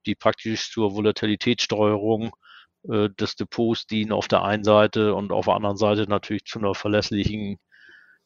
die 0.06 0.16
praktisch 0.16 0.72
zur 0.72 0.94
Volatilitätssteuerung 0.96 2.32
des 2.86 3.38
Depots 3.38 3.88
dienen 3.88 4.12
auf 4.12 4.28
der 4.28 4.44
einen 4.44 4.66
Seite 4.66 5.16
und 5.16 5.32
auf 5.32 5.46
der 5.46 5.54
anderen 5.56 5.78
Seite 5.78 6.06
natürlich 6.10 6.44
zu 6.44 6.60
einer 6.60 6.76
verlässlichen 6.76 7.58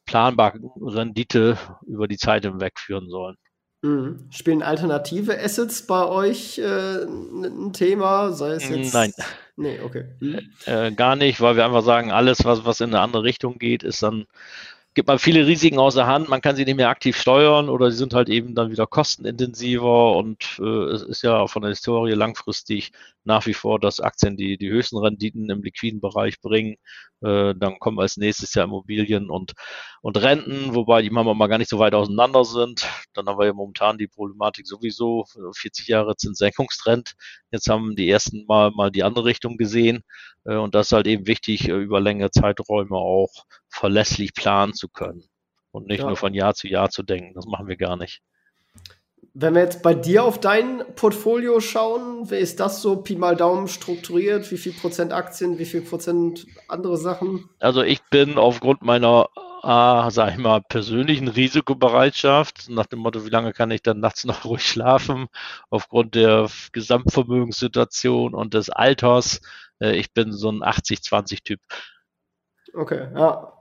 planbaren 0.07 0.63
Rendite 0.81 1.59
über 1.85 2.07
die 2.07 2.17
Zeit 2.17 2.43
hinweg 2.43 2.79
führen 2.79 3.07
sollen. 3.07 3.37
Mhm. 3.81 4.27
Spielen 4.31 4.63
alternative 4.63 5.39
Assets 5.39 5.85
bei 5.85 6.05
euch 6.07 6.57
äh, 6.57 7.03
ein 7.03 7.73
Thema? 7.73 8.31
Sei 8.31 8.51
es 8.53 8.69
jetzt. 8.69 8.93
Nein. 8.93 9.13
Nee, 9.55 9.79
okay. 9.83 10.05
Mhm. 10.19 10.39
Äh, 10.65 10.91
gar 10.91 11.15
nicht, 11.15 11.41
weil 11.41 11.55
wir 11.55 11.65
einfach 11.65 11.83
sagen, 11.83 12.11
alles, 12.11 12.45
was, 12.45 12.65
was 12.65 12.81
in 12.81 12.89
eine 12.89 13.01
andere 13.01 13.23
Richtung 13.23 13.59
geht, 13.59 13.83
ist 13.83 14.03
dann 14.03 14.25
gibt 14.97 15.07
man 15.07 15.19
viele 15.19 15.45
Risiken 15.45 15.77
außer 15.77 16.07
Hand, 16.07 16.27
man 16.27 16.41
kann 16.41 16.55
sie 16.55 16.65
nicht 16.65 16.75
mehr 16.75 16.89
aktiv 16.89 17.15
steuern 17.15 17.69
oder 17.69 17.91
sie 17.91 17.97
sind 17.97 18.15
halt 18.15 18.29
eben 18.29 18.55
dann 18.55 18.71
wieder 18.71 18.87
kostenintensiver 18.87 20.15
und 20.15 20.57
äh, 20.59 20.63
es 20.63 21.03
ist 21.03 21.21
ja 21.21 21.45
von 21.45 21.61
der 21.61 21.69
Historie 21.69 22.13
langfristig 22.13 22.93
nach 23.27 23.45
wie 23.45 23.53
vor, 23.53 23.79
dass 23.79 23.99
Aktien 23.99 24.37
die, 24.37 24.57
die 24.57 24.69
höchsten 24.69 24.97
Renditen 24.97 25.49
im 25.49 25.61
liquiden 25.61 26.01
Bereich 26.01 26.39
bringen. 26.41 26.77
Äh, 27.21 27.53
dann 27.55 27.77
kommen 27.79 27.99
als 27.99 28.17
nächstes 28.17 28.53
ja 28.55 28.63
Immobilien 28.63 29.29
und, 29.29 29.53
und 30.01 30.17
Renten, 30.17 30.73
wobei 30.73 31.01
die 31.01 31.09
manchmal 31.09 31.35
mal 31.35 31.47
gar 31.47 31.57
nicht 31.57 31.69
so 31.69 31.77
weit 31.77 31.93
auseinander 31.93 32.45
sind. 32.45 32.87
Dann 33.13 33.27
haben 33.27 33.37
wir 33.37 33.45
ja 33.45 33.53
momentan 33.53 33.97
die 33.97 34.07
Problematik 34.07 34.65
sowieso, 34.65 35.25
40 35.55 35.87
Jahre 35.87 36.15
Zinssenkungstrend. 36.15 37.15
Jetzt 37.51 37.69
haben 37.69 37.95
die 37.95 38.09
ersten 38.09 38.45
Mal 38.47 38.71
mal 38.71 38.89
die 38.91 39.03
andere 39.03 39.25
Richtung 39.25 39.57
gesehen. 39.57 40.03
Äh, 40.45 40.55
und 40.55 40.73
das 40.73 40.87
ist 40.87 40.91
halt 40.93 41.07
eben 41.07 41.27
wichtig, 41.27 41.67
äh, 41.67 41.73
über 41.73 41.99
längere 41.99 42.31
Zeiträume 42.31 42.95
auch 42.95 43.45
verlässlich 43.69 44.33
planen 44.33 44.73
zu 44.73 44.87
können 44.89 45.23
und 45.71 45.87
nicht 45.87 45.99
ja. 45.99 46.07
nur 46.07 46.17
von 46.17 46.33
Jahr 46.33 46.55
zu 46.55 46.67
Jahr 46.67 46.89
zu 46.89 47.03
denken. 47.03 47.33
Das 47.35 47.45
machen 47.45 47.67
wir 47.67 47.77
gar 47.77 47.97
nicht. 47.97 48.21
Wenn 49.39 49.53
wir 49.53 49.61
jetzt 49.61 49.83
bei 49.83 49.93
dir 49.93 50.23
auf 50.23 50.39
dein 50.39 50.83
Portfolio 50.95 51.59
schauen, 51.59 52.31
wie 52.31 52.37
ist 52.37 52.59
das 52.59 52.81
so 52.81 52.95
Pi 52.95 53.15
mal 53.15 53.35
Daumen 53.35 53.67
strukturiert? 53.67 54.49
Wie 54.49 54.57
viel 54.57 54.73
Prozent 54.73 55.13
Aktien, 55.13 55.59
wie 55.59 55.65
viel 55.65 55.81
Prozent 55.81 56.47
andere 56.67 56.97
Sachen? 56.97 57.47
Also 57.59 57.83
ich 57.83 58.01
bin 58.09 58.39
aufgrund 58.39 58.81
meiner, 58.81 59.29
äh, 59.61 60.09
sag 60.09 60.31
ich 60.31 60.37
mal, 60.39 60.61
persönlichen 60.61 61.27
Risikobereitschaft, 61.27 62.67
nach 62.69 62.87
dem 62.87 62.97
Motto, 62.97 63.27
wie 63.27 63.29
lange 63.29 63.53
kann 63.53 63.69
ich 63.69 63.83
dann 63.83 63.99
nachts 63.99 64.25
noch 64.25 64.43
ruhig 64.43 64.65
schlafen, 64.65 65.27
aufgrund 65.69 66.15
der 66.15 66.49
Gesamtvermögenssituation 66.71 68.33
und 68.33 68.55
des 68.55 68.71
Alters, 68.71 69.41
äh, 69.79 69.95
ich 69.97 70.15
bin 70.15 70.33
so 70.33 70.49
ein 70.49 70.63
80-20-Typ. 70.63 71.59
Okay, 72.73 73.07
ja. 73.13 73.53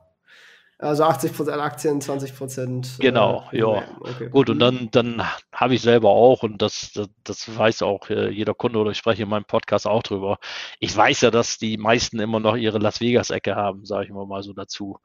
Also 0.79 1.05
80% 1.05 1.49
Aktien, 1.59 2.01
20%. 2.03 3.01
Genau, 3.01 3.49
äh, 3.51 3.61
ja. 3.61 3.85
Okay. 4.01 4.29
Gut, 4.29 4.51
und 4.51 4.59
dann, 4.59 4.89
dann 4.91 5.23
habe 5.51 5.75
ich 5.75 5.81
selber 5.81 6.11
auch, 6.11 6.43
und 6.43 6.61
das, 6.61 6.93
das, 6.93 7.09
das 7.25 7.57
weiß 7.57 7.83
auch 7.83 8.11
äh, 8.11 8.29
jeder 8.29 8.53
Kunde 8.53 8.79
oder 8.79 8.91
ich 8.91 8.99
spreche 8.99 9.23
in 9.23 9.29
meinem 9.31 9.47
Podcast 9.47 9.87
auch 9.87 10.03
drüber. 10.03 10.39
Ich 10.79 10.95
weiß 10.95 11.23
ja, 11.23 11.31
dass 11.31 11.57
die 11.57 11.79
meisten 11.79 12.21
immer 12.21 12.41
noch 12.41 12.57
ihre 12.57 12.79
Las 12.79 13.01
Vegas-Ecke 13.01 13.57
haben, 13.57 13.87
sage 13.87 14.05
ich 14.05 14.11
immer 14.11 14.27
mal 14.27 14.43
so 14.43 14.53
dazu. 14.53 14.99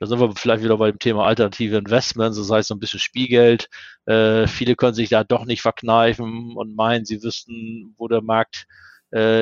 Da 0.00 0.06
sind 0.06 0.18
wir 0.18 0.32
vielleicht 0.34 0.64
wieder 0.64 0.78
bei 0.78 0.90
dem 0.90 0.98
Thema 0.98 1.24
alternative 1.26 1.76
Investments, 1.76 2.36
das 2.36 2.50
heißt 2.50 2.68
so 2.68 2.74
ein 2.74 2.80
bisschen 2.80 2.98
Spielgeld. 2.98 3.68
Äh, 4.06 4.48
viele 4.48 4.74
können 4.74 4.94
sich 4.94 5.08
da 5.08 5.22
doch 5.22 5.44
nicht 5.44 5.62
verkneifen 5.62 6.56
und 6.56 6.74
meinen, 6.74 7.04
sie 7.04 7.22
wüssten, 7.22 7.94
wo 7.96 8.08
der 8.08 8.22
Markt 8.22 8.66
äh, 8.66 8.91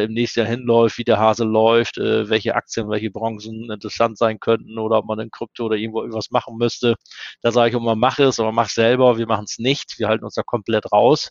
im 0.04 0.12
nächsten 0.12 0.40
Jahr 0.40 0.48
hinläuft, 0.48 0.98
wie 0.98 1.04
der 1.04 1.18
Hase 1.18 1.44
läuft, 1.44 1.98
äh, 1.98 2.28
welche 2.28 2.54
Aktien, 2.54 2.88
welche 2.90 3.10
Branchen 3.10 3.70
interessant 3.70 4.18
sein 4.18 4.40
könnten 4.40 4.78
oder 4.78 4.98
ob 4.98 5.06
man 5.06 5.20
in 5.20 5.30
Krypto 5.30 5.66
oder 5.66 5.76
irgendwo 5.76 6.00
irgendwas 6.00 6.30
machen 6.30 6.56
müsste. 6.56 6.96
Da 7.42 7.52
sage 7.52 7.70
ich 7.70 7.76
immer, 7.76 7.94
mach 7.96 8.18
es, 8.18 8.40
aber 8.40 8.52
mach 8.52 8.68
selber. 8.68 9.18
Wir 9.18 9.26
machen 9.26 9.44
es 9.44 9.58
nicht. 9.58 9.98
Wir 9.98 10.08
halten 10.08 10.24
uns 10.24 10.34
da 10.34 10.42
komplett 10.42 10.92
raus. 10.92 11.30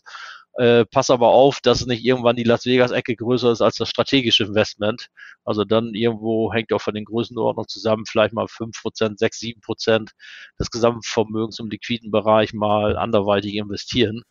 Äh, 0.54 0.84
pass 0.84 1.10
aber 1.10 1.28
auf, 1.28 1.60
dass 1.60 1.86
nicht 1.86 2.04
irgendwann 2.04 2.36
die 2.36 2.44
Las 2.44 2.66
Vegas-Ecke 2.66 3.16
größer 3.16 3.52
ist 3.52 3.60
als 3.60 3.76
das 3.76 3.88
strategische 3.88 4.44
Investment. 4.44 5.08
Also 5.44 5.64
dann 5.64 5.94
irgendwo 5.94 6.52
hängt 6.52 6.72
auch 6.72 6.80
von 6.80 6.94
den 6.94 7.04
Größenordnungen 7.04 7.68
zusammen, 7.68 8.04
vielleicht 8.06 8.34
mal 8.34 8.46
5%, 8.46 9.18
6, 9.18 9.38
7% 9.38 10.10
des 10.58 10.70
Gesamtvermögens 10.70 11.58
im 11.60 11.70
liquiden 11.70 12.10
Bereich 12.10 12.52
mal 12.52 12.96
anderweitig 12.96 13.54
investieren 13.54 14.22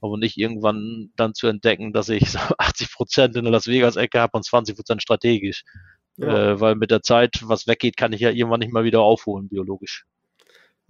aber 0.00 0.16
nicht 0.16 0.36
irgendwann 0.36 1.10
dann 1.16 1.34
zu 1.34 1.46
entdecken, 1.46 1.92
dass 1.92 2.08
ich 2.08 2.30
so 2.30 2.38
80 2.58 2.92
Prozent 2.92 3.36
in 3.36 3.44
der 3.44 3.52
Las 3.52 3.66
Vegas-Ecke 3.66 4.20
habe 4.20 4.36
und 4.36 4.44
20 4.44 4.76
Prozent 4.76 5.02
strategisch. 5.02 5.64
Ja. 6.16 6.52
Äh, 6.52 6.60
weil 6.60 6.74
mit 6.74 6.90
der 6.90 7.02
Zeit, 7.02 7.40
was 7.42 7.66
weggeht, 7.66 7.96
kann 7.96 8.12
ich 8.12 8.20
ja 8.20 8.30
irgendwann 8.30 8.60
nicht 8.60 8.72
mal 8.72 8.84
wieder 8.84 9.00
aufholen, 9.00 9.48
biologisch. 9.48 10.04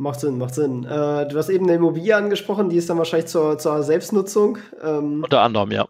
Macht 0.01 0.21
Sinn, 0.21 0.39
macht 0.39 0.55
Sinn. 0.55 0.85
Äh, 0.85 1.27
du 1.27 1.37
hast 1.37 1.49
eben 1.49 1.65
eine 1.65 1.75
Immobilie 1.75 2.17
angesprochen, 2.17 2.69
die 2.69 2.77
ist 2.77 2.89
dann 2.89 2.99
wahrscheinlich 2.99 3.27
zur, 3.27 3.59
zur 3.59 3.83
Selbstnutzung. 3.83 4.59
Ähm, 4.81 5.25
Unter 5.25 5.43
anderem, 5.43 5.73
ja. 5.73 5.89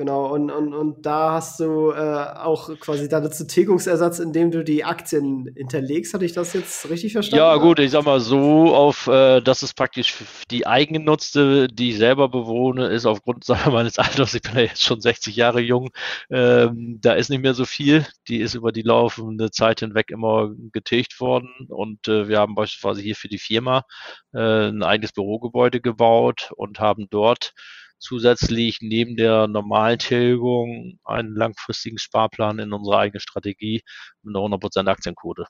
Genau, 0.00 0.32
und, 0.32 0.50
und, 0.50 0.72
und 0.72 1.04
da 1.04 1.32
hast 1.32 1.60
du 1.60 1.90
äh, 1.90 1.94
auch 1.94 2.70
quasi 2.80 3.06
deine 3.06 3.28
Tilgungsersatz, 3.28 4.18
indem 4.18 4.50
du 4.50 4.64
die 4.64 4.82
Aktien 4.82 5.52
hinterlegst. 5.54 6.14
Hatte 6.14 6.24
ich 6.24 6.32
das 6.32 6.54
jetzt 6.54 6.88
richtig 6.88 7.12
verstanden? 7.12 7.44
Ja, 7.44 7.56
gut, 7.56 7.80
ich 7.80 7.90
sag 7.90 8.06
mal 8.06 8.18
so, 8.18 8.74
auf, 8.74 9.08
äh, 9.08 9.42
das 9.42 9.62
ist 9.62 9.74
praktisch 9.74 10.14
die 10.50 10.66
eigengenutzte, 10.66 11.68
die 11.68 11.90
ich 11.90 11.98
selber 11.98 12.30
bewohne, 12.30 12.86
ist 12.86 13.04
aufgrund 13.04 13.46
meines 13.70 13.98
Alters, 13.98 14.32
ich 14.32 14.40
bin 14.40 14.54
ja 14.54 14.62
jetzt 14.62 14.82
schon 14.82 15.02
60 15.02 15.36
Jahre 15.36 15.60
jung, 15.60 15.90
ähm, 16.30 16.96
da 17.02 17.12
ist 17.12 17.28
nicht 17.28 17.42
mehr 17.42 17.52
so 17.52 17.66
viel. 17.66 18.06
Die 18.26 18.38
ist 18.38 18.54
über 18.54 18.72
die 18.72 18.80
laufende 18.80 19.50
Zeit 19.50 19.80
hinweg 19.80 20.10
immer 20.10 20.50
getilgt 20.72 21.20
worden 21.20 21.50
und 21.68 22.08
äh, 22.08 22.26
wir 22.26 22.38
haben 22.38 22.54
beispielsweise 22.54 23.02
hier 23.02 23.16
für 23.16 23.28
die 23.28 23.38
Firma 23.38 23.84
äh, 24.32 24.68
ein 24.68 24.82
eigenes 24.82 25.12
Bürogebäude 25.12 25.82
gebaut 25.82 26.52
und 26.56 26.80
haben 26.80 27.08
dort 27.10 27.52
zusätzlich 28.00 28.78
neben 28.80 29.16
der 29.16 29.46
normalen 29.46 29.98
Tilgung 29.98 30.98
einen 31.04 31.34
langfristigen 31.36 31.98
Sparplan 31.98 32.58
in 32.58 32.72
unsere 32.72 32.98
eigene 32.98 33.20
Strategie 33.20 33.82
mit 34.22 34.34
einer 34.34 34.44
100% 34.44 34.88
Aktienquote. 34.88 35.46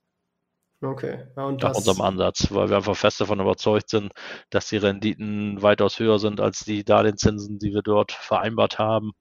Okay. 0.83 1.27
Ja, 1.37 1.45
und 1.45 1.63
Nach 1.63 1.75
unserem 1.75 2.01
Ansatz, 2.01 2.51
weil 2.51 2.71
wir 2.71 2.77
einfach 2.77 2.97
fest 2.97 3.21
davon 3.21 3.41
überzeugt 3.41 3.91
sind, 3.91 4.13
dass 4.49 4.69
die 4.69 4.79
Renditen 4.79 5.61
weitaus 5.61 5.99
höher 5.99 6.19
sind 6.19 6.41
als 6.41 6.61
die 6.65 6.85
Darlehenszinsen, 6.85 7.59
die 7.59 7.75
wir 7.75 7.83
dort 7.83 8.13
vereinbart 8.13 8.79
haben 8.79 9.13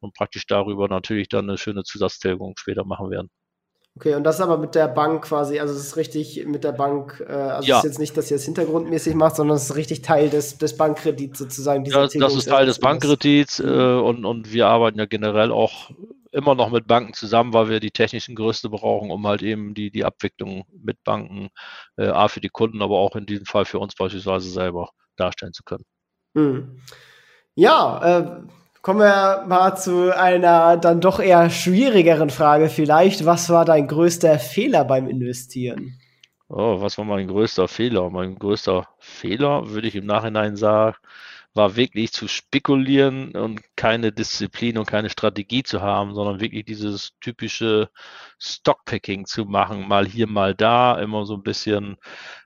und 0.00 0.14
praktisch 0.14 0.46
darüber 0.46 0.88
natürlich 0.88 1.28
dann 1.28 1.48
eine 1.48 1.58
schöne 1.58 1.84
Zusatztilgung 1.84 2.54
später 2.58 2.84
machen 2.84 3.10
werden. 3.10 3.30
Okay, 3.96 4.14
und 4.14 4.24
das 4.24 4.36
ist 4.36 4.40
aber 4.42 4.58
mit 4.58 4.74
der 4.74 4.88
Bank 4.88 5.24
quasi, 5.24 5.58
also 5.58 5.72
es 5.72 5.80
ist 5.80 5.96
richtig 5.96 6.44
mit 6.46 6.64
der 6.64 6.72
Bank, 6.72 7.24
äh, 7.26 7.32
also 7.32 7.66
ja. 7.66 7.78
es 7.78 7.84
ist 7.84 7.90
jetzt 7.90 7.98
nicht, 7.98 8.16
dass 8.16 8.30
ihr 8.30 8.36
es 8.36 8.44
hintergrundmäßig 8.44 9.14
macht, 9.14 9.36
sondern 9.36 9.56
es 9.56 9.70
ist 9.70 9.76
richtig 9.76 10.02
Teil 10.02 10.28
des, 10.28 10.58
des 10.58 10.76
Bankkredits 10.76 11.38
sozusagen. 11.38 11.82
Ja, 11.86 12.06
das 12.06 12.34
ist 12.34 12.50
Teil 12.50 12.66
des 12.66 12.78
Bankkredits 12.78 13.58
äh, 13.58 13.64
und, 13.64 14.26
und 14.26 14.52
wir 14.52 14.66
arbeiten 14.66 14.98
ja 14.98 15.06
generell 15.06 15.50
auch 15.50 15.90
immer 16.30 16.54
noch 16.54 16.70
mit 16.70 16.86
Banken 16.86 17.14
zusammen, 17.14 17.54
weil 17.54 17.70
wir 17.70 17.80
die 17.80 17.90
technischen 17.90 18.34
Größe 18.34 18.68
brauchen, 18.68 19.10
um 19.10 19.26
halt 19.26 19.40
eben 19.40 19.72
die, 19.72 19.90
die 19.90 20.04
Abwicklung 20.04 20.66
mit 20.78 21.02
Banken, 21.02 21.48
äh, 21.96 22.08
A 22.08 22.28
für 22.28 22.40
die 22.40 22.50
Kunden, 22.50 22.82
aber 22.82 22.98
auch 22.98 23.16
in 23.16 23.24
diesem 23.24 23.46
Fall 23.46 23.64
für 23.64 23.78
uns 23.78 23.94
beispielsweise 23.94 24.50
selber 24.50 24.90
darstellen 25.16 25.54
zu 25.54 25.62
können. 25.62 25.84
Hm. 26.36 26.82
Ja, 27.54 28.18
äh, 28.18 28.42
Kommen 28.86 29.00
wir 29.00 29.42
mal 29.48 29.74
zu 29.74 30.16
einer 30.16 30.76
dann 30.76 31.00
doch 31.00 31.18
eher 31.18 31.50
schwierigeren 31.50 32.30
Frage 32.30 32.68
vielleicht. 32.68 33.26
Was 33.26 33.50
war 33.50 33.64
dein 33.64 33.88
größter 33.88 34.38
Fehler 34.38 34.84
beim 34.84 35.08
Investieren? 35.08 35.98
Oh, 36.48 36.80
was 36.80 36.96
war 36.96 37.04
mein 37.04 37.26
größter 37.26 37.66
Fehler? 37.66 38.10
Mein 38.10 38.38
größter 38.38 38.86
Fehler, 39.00 39.70
würde 39.70 39.88
ich 39.88 39.96
im 39.96 40.06
Nachhinein 40.06 40.54
sagen, 40.54 40.94
war 41.52 41.74
wirklich 41.74 42.12
zu 42.12 42.28
spekulieren 42.28 43.32
und 43.32 43.60
keine 43.74 44.12
Disziplin 44.12 44.78
und 44.78 44.86
keine 44.86 45.10
Strategie 45.10 45.64
zu 45.64 45.82
haben, 45.82 46.14
sondern 46.14 46.38
wirklich 46.38 46.64
dieses 46.66 47.10
typische 47.20 47.88
Stockpicking 48.38 49.26
zu 49.26 49.46
machen, 49.46 49.88
mal 49.88 50.06
hier, 50.06 50.28
mal 50.28 50.54
da, 50.54 50.96
immer 51.00 51.26
so 51.26 51.34
ein 51.34 51.42
bisschen, 51.42 51.96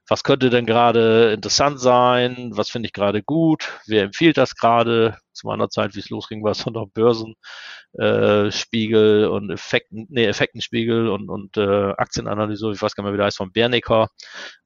was 0.08 0.24
könnte 0.24 0.48
denn 0.48 0.64
gerade 0.64 1.32
interessant 1.34 1.80
sein, 1.80 2.52
was 2.54 2.70
finde 2.70 2.86
ich 2.86 2.92
gerade 2.94 3.22
gut, 3.22 3.68
wer 3.86 4.04
empfiehlt 4.04 4.38
das 4.38 4.54
gerade, 4.56 5.18
zu 5.32 5.46
meiner 5.46 5.68
Zeit, 5.68 5.94
wie 5.94 6.00
es 6.00 6.10
losging, 6.10 6.42
war 6.42 6.50
es 6.52 6.64
noch 6.66 6.88
Börsenspiegel 6.88 9.24
äh, 9.24 9.26
und 9.26 9.50
Effekten, 9.50 10.06
nee, 10.10 10.26
Effektenspiegel 10.26 11.08
und, 11.08 11.28
und 11.28 11.56
äh, 11.56 11.92
Aktienanalyse, 11.92 12.70
ich 12.72 12.82
weiß 12.82 12.94
gar 12.94 13.04
nicht 13.04 13.08
mehr, 13.08 13.14
wie 13.14 13.18
der 13.18 13.26
heißt, 13.26 13.36
von 13.36 13.52
Bernecker. 13.52 14.08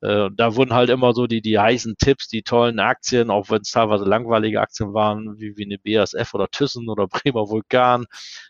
Äh, 0.00 0.30
da 0.34 0.56
wurden 0.56 0.74
halt 0.74 0.90
immer 0.90 1.12
so 1.14 1.26
die, 1.26 1.42
die 1.42 1.58
heißen 1.58 1.96
Tipps, 1.98 2.28
die 2.28 2.42
tollen 2.42 2.78
Aktien, 2.80 3.30
auch 3.30 3.50
wenn 3.50 3.62
es 3.62 3.70
teilweise 3.70 4.04
langweilige 4.04 4.60
Aktien 4.60 4.94
waren, 4.94 5.38
wie, 5.38 5.56
wie 5.56 5.64
eine 5.64 5.78
BASF 5.78 6.34
oder 6.34 6.48
Thyssen 6.48 6.88
oder 6.88 7.06
Bremer 7.08 7.48
Vulkan. 7.48 8.06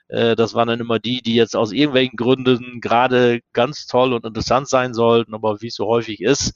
Äh, 0.09 0.37
das 0.37 0.55
waren 0.55 0.69
dann 0.69 0.81
immer 0.81 0.99
die, 0.99 1.23
die 1.23 1.35
jetzt 1.35 1.57
aus 1.57 1.73
irgendwelchen 1.73 2.17
Gründen 2.17 2.81
gerade 2.81 3.41
ganz 3.53 3.87
toll 3.87 4.13
und 4.13 4.25
interessant 4.25 4.69
sein 4.69 4.95
sollten, 4.95 5.35
aber 5.35 5.61
wie 5.61 5.69
es 5.69 5.75
so 5.75 5.87
häufig 5.87 6.21
ist, 6.21 6.55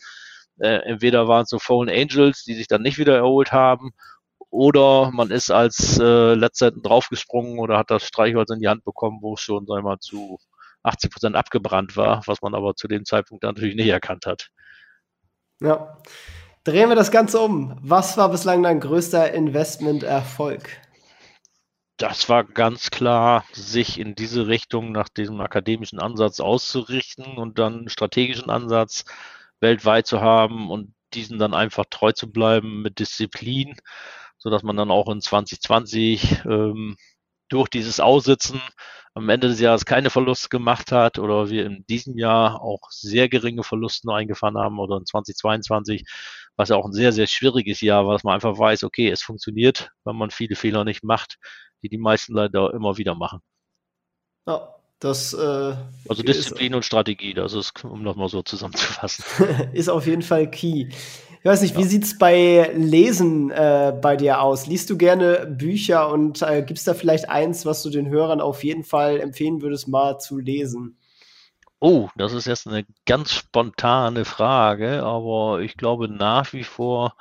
äh, 0.60 0.80
entweder 0.84 1.28
waren 1.28 1.44
es 1.44 1.50
so 1.50 1.58
Fallen 1.58 1.88
Angels, 1.88 2.44
die 2.44 2.54
sich 2.54 2.66
dann 2.66 2.82
nicht 2.82 2.98
wieder 2.98 3.16
erholt 3.16 3.52
haben, 3.52 3.92
oder 4.50 5.10
man 5.12 5.30
ist 5.30 5.50
als 5.50 5.98
äh, 5.98 6.34
letztendlich 6.34 6.82
draufgesprungen 6.82 7.58
oder 7.58 7.78
hat 7.78 7.90
das 7.90 8.04
Streichholz 8.04 8.50
in 8.50 8.60
die 8.60 8.68
Hand 8.68 8.84
bekommen, 8.84 9.18
wo 9.20 9.34
es 9.34 9.40
schon, 9.40 9.66
sagen 9.66 9.84
wir 9.84 9.90
mal, 9.90 9.98
zu 9.98 10.38
80 10.82 11.10
Prozent 11.10 11.36
abgebrannt 11.36 11.96
war, 11.96 12.22
was 12.26 12.40
man 12.40 12.54
aber 12.54 12.74
zu 12.74 12.88
dem 12.88 13.04
Zeitpunkt 13.04 13.44
natürlich 13.44 13.74
nicht 13.74 13.88
erkannt 13.88 14.26
hat. 14.26 14.48
Ja. 15.60 15.98
Drehen 16.64 16.88
wir 16.88 16.96
das 16.96 17.10
Ganze 17.10 17.40
um. 17.40 17.78
Was 17.80 18.16
war 18.16 18.30
bislang 18.30 18.62
dein 18.62 18.80
größter 18.80 19.32
Investmenterfolg? 19.32 20.68
Das 21.96 22.28
war 22.28 22.44
ganz 22.44 22.90
klar, 22.90 23.44
sich 23.52 23.98
in 23.98 24.14
diese 24.14 24.46
Richtung 24.46 24.92
nach 24.92 25.08
diesem 25.08 25.40
akademischen 25.40 25.98
Ansatz 25.98 26.40
auszurichten 26.40 27.38
und 27.38 27.58
dann 27.58 27.78
einen 27.78 27.88
strategischen 27.88 28.50
Ansatz 28.50 29.04
weltweit 29.60 30.06
zu 30.06 30.20
haben 30.20 30.70
und 30.70 30.94
diesen 31.14 31.38
dann 31.38 31.54
einfach 31.54 31.86
treu 31.90 32.12
zu 32.12 32.30
bleiben 32.30 32.82
mit 32.82 32.98
Disziplin 32.98 33.74
so 34.38 34.50
dass 34.50 34.62
man 34.62 34.76
dann 34.76 34.90
auch 34.90 35.08
in 35.08 35.20
2020 35.20 36.44
ähm, 36.44 36.96
durch 37.48 37.68
dieses 37.68 38.00
Aussitzen 38.00 38.60
am 39.14 39.28
Ende 39.28 39.48
des 39.48 39.60
Jahres 39.60 39.84
keine 39.84 40.10
Verluste 40.10 40.48
gemacht 40.48 40.92
hat 40.92 41.18
oder 41.18 41.50
wir 41.50 41.66
in 41.66 41.84
diesem 41.88 42.16
Jahr 42.16 42.62
auch 42.62 42.90
sehr 42.90 43.28
geringe 43.28 43.64
Verluste 43.64 44.06
nur 44.06 44.16
eingefahren 44.16 44.56
haben 44.56 44.78
oder 44.78 44.96
in 44.96 45.06
2022, 45.06 46.04
was 46.56 46.68
ja 46.68 46.76
auch 46.76 46.86
ein 46.86 46.92
sehr, 46.92 47.12
sehr 47.12 47.26
schwieriges 47.26 47.80
Jahr 47.80 48.06
war, 48.06 48.12
dass 48.12 48.24
man 48.24 48.34
einfach 48.34 48.58
weiß, 48.58 48.84
okay, 48.84 49.10
es 49.10 49.22
funktioniert, 49.22 49.90
wenn 50.04 50.16
man 50.16 50.30
viele 50.30 50.56
Fehler 50.56 50.84
nicht 50.84 51.02
macht, 51.02 51.38
die 51.82 51.88
die 51.88 51.98
meisten 51.98 52.34
leider 52.34 52.72
immer 52.74 52.96
wieder 52.96 53.14
machen. 53.14 53.40
Ja, 54.46 54.74
das, 55.00 55.32
äh, 55.34 55.76
also 56.08 56.22
Disziplin 56.22 56.72
ist, 56.72 56.76
und 56.76 56.84
Strategie, 56.84 57.34
das 57.34 57.52
ist, 57.52 57.84
um 57.84 58.04
das 58.04 58.16
mal 58.16 58.28
so 58.28 58.42
zusammenzufassen. 58.42 59.24
ist 59.72 59.88
auf 59.88 60.06
jeden 60.06 60.22
Fall 60.22 60.50
key. 60.50 60.88
Ich 61.48 61.52
weiß 61.52 61.62
nicht, 61.62 61.76
ja. 61.76 61.80
wie 61.80 61.88
sieht's 61.88 62.18
bei 62.18 62.70
Lesen 62.74 63.50
äh, 63.50 63.98
bei 63.98 64.16
dir 64.18 64.42
aus? 64.42 64.66
Liest 64.66 64.90
du 64.90 64.98
gerne 64.98 65.46
Bücher 65.46 66.10
und 66.10 66.42
äh, 66.42 66.60
gibt's 66.60 66.84
da 66.84 66.92
vielleicht 66.92 67.30
eins, 67.30 67.64
was 67.64 67.82
du 67.82 67.88
den 67.88 68.10
Hörern 68.10 68.42
auf 68.42 68.62
jeden 68.64 68.84
Fall 68.84 69.18
empfehlen 69.18 69.62
würdest, 69.62 69.88
mal 69.88 70.18
zu 70.18 70.36
lesen? 70.36 70.98
Oh, 71.80 72.10
das 72.16 72.34
ist 72.34 72.46
jetzt 72.46 72.68
eine 72.68 72.84
ganz 73.06 73.32
spontane 73.32 74.26
Frage, 74.26 75.02
aber 75.02 75.60
ich 75.60 75.78
glaube 75.78 76.10
nach 76.10 76.52
wie 76.52 76.64
vor, 76.64 77.16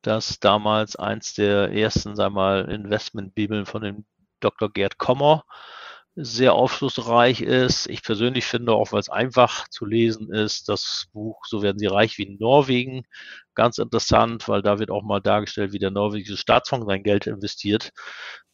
dass 0.00 0.38
damals 0.38 0.94
eins 0.94 1.34
der 1.34 1.72
ersten, 1.72 2.14
sag 2.14 2.32
mal, 2.32 2.70
Investmentbibeln 2.70 3.66
von 3.66 3.82
dem 3.82 4.04
Dr. 4.38 4.70
Gerd 4.72 4.98
Kommer 4.98 5.42
sehr 6.14 6.54
aufschlussreich 6.54 7.40
ist. 7.40 7.88
Ich 7.88 8.02
persönlich 8.02 8.44
finde 8.44 8.72
auch, 8.72 8.92
weil 8.92 9.00
es 9.00 9.08
einfach 9.08 9.68
zu 9.68 9.86
lesen 9.86 10.32
ist, 10.32 10.68
das 10.68 11.06
Buch 11.12 11.44
So 11.46 11.62
werden 11.62 11.78
sie 11.78 11.86
reich 11.86 12.18
wie 12.18 12.24
in 12.24 12.38
Norwegen 12.38 13.04
ganz 13.54 13.78
interessant, 13.78 14.48
weil 14.48 14.62
da 14.62 14.78
wird 14.78 14.90
auch 14.90 15.02
mal 15.02 15.20
dargestellt, 15.20 15.72
wie 15.72 15.78
der 15.78 15.90
norwegische 15.90 16.36
Staatsfonds 16.36 16.86
sein 16.86 17.02
Geld 17.02 17.26
investiert, 17.26 17.92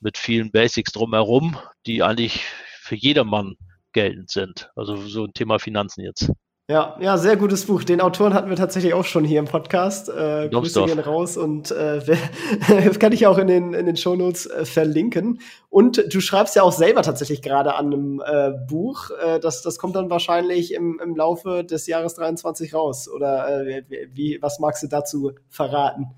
mit 0.01 0.19
vielen 0.19 0.51
Basics 0.51 0.93
drumherum, 0.93 1.57
die 1.87 2.03
eigentlich 2.03 2.45
für 2.81 2.97
jedermann 2.97 3.57
geltend 3.93 4.31
sind. 4.31 4.71
Also 4.77 4.97
so 4.97 5.25
ein 5.25 5.33
Thema 5.33 5.59
Finanzen 5.59 6.03
jetzt. 6.03 6.31
Ja, 6.71 6.99
ja, 7.01 7.17
sehr 7.17 7.39
gutes 7.39 7.65
Buch. 7.65 7.83
Den 7.83 8.03
Autoren 8.03 8.35
hatten 8.35 8.51
wir 8.51 8.57
tatsächlich 8.57 8.93
auch 8.93 9.07
schon 9.07 9.25
hier 9.25 9.39
im 9.39 9.47
Podcast. 9.47 10.11
Äh, 10.11 10.51
Grüße 10.51 10.85
gehen 10.85 10.99
raus 10.99 11.39
und 11.39 11.71
äh, 11.71 12.03
kann 13.01 13.13
ich 13.13 13.27
auch 13.27 13.39
in 13.39 13.47
den, 13.47 13.73
in 13.73 13.87
den 13.87 13.97
Shownotes 13.97 14.45
äh, 14.45 14.67
verlinken. 14.67 15.41
Und 15.71 16.13
du 16.13 16.21
schreibst 16.21 16.57
ja 16.57 16.63
auch 16.63 16.73
selber 16.73 17.01
tatsächlich 17.01 17.41
gerade 17.41 17.75
an 17.75 17.87
einem 17.87 18.23
äh, 18.23 18.51
Buch. 18.69 19.09
Äh, 19.13 19.41
das, 19.41 19.63
das 19.63 19.79
kommt 19.79 19.97
dann 19.97 20.11
wahrscheinlich 20.11 20.75
im, 20.75 21.01
im 21.03 21.17
Laufe 21.17 21.65
des 21.65 21.87
Jahres 21.87 22.17
23 22.17 22.75
raus. 22.75 23.09
Oder 23.09 23.67
äh, 23.67 23.85
wie, 24.13 24.37
was 24.43 24.59
magst 24.59 24.83
du 24.83 24.89
dazu 24.89 25.33
verraten? 25.49 26.09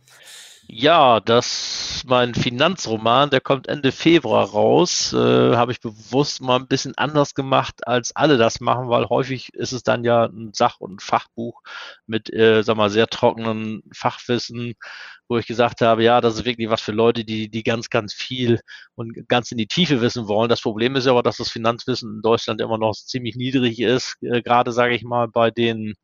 Ja, 0.73 1.19
das 1.21 2.05
mein 2.07 2.33
Finanzroman, 2.35 3.29
der 3.31 3.41
kommt 3.41 3.67
Ende 3.67 3.91
Februar 3.91 4.45
raus. 4.51 5.13
Äh, 5.13 5.17
Habe 5.57 5.73
ich 5.73 5.81
bewusst 5.81 6.41
mal 6.41 6.57
ein 6.61 6.69
bisschen 6.69 6.97
anders 6.97 7.35
gemacht, 7.35 7.87
als 7.89 8.15
alle 8.15 8.37
das 8.39 8.61
machen, 8.61 8.89
weil 8.89 9.07
häufig 9.09 9.53
ist 9.55 9.73
es 9.73 9.83
dann 9.83 10.05
ja 10.05 10.27
ein 10.27 10.53
Sach- 10.55 10.79
und 10.81 11.03
Fachbuch 11.03 11.61
mit, 12.07 12.33
äh, 12.33 12.63
sag 12.63 12.77
mal, 12.77 12.89
sehr 12.89 13.09
trockenen 13.09 13.83
Fachwissen, 13.93 14.75
wo 15.29 15.39
ich 15.39 15.47
gesagt 15.49 15.81
habe, 15.81 16.05
ja, 16.05 16.21
das 16.21 16.35
ist 16.37 16.45
wirklich 16.45 16.71
was 16.71 16.81
für 16.81 16.93
Leute, 16.93 17.25
die, 17.25 17.51
die 17.51 17.65
ganz, 17.65 17.91
ganz 17.91 18.15
viel 18.15 18.61
und 18.95 19.29
ganz 19.29 19.51
in 19.51 19.59
die 19.59 19.67
Tiefe 19.67 20.01
wissen 20.01 20.29
wollen. 20.29 20.49
Das 20.49 20.61
Problem 20.63 20.95
ist 20.95 21.07
aber, 21.09 21.23
dass 21.25 21.39
das 21.39 21.51
Finanzwissen 21.51 22.17
in 22.17 22.23
Deutschland 22.23 22.61
immer 22.61 22.79
noch 22.79 22.93
ziemlich 22.95 23.35
niedrig 23.35 23.81
ist. 23.81 24.17
Äh, 24.23 24.41
Gerade, 24.43 24.71
sage 24.73 24.95
ich 24.95 25.03
mal, 25.03 25.27
bei 25.27 25.51
den 25.51 25.95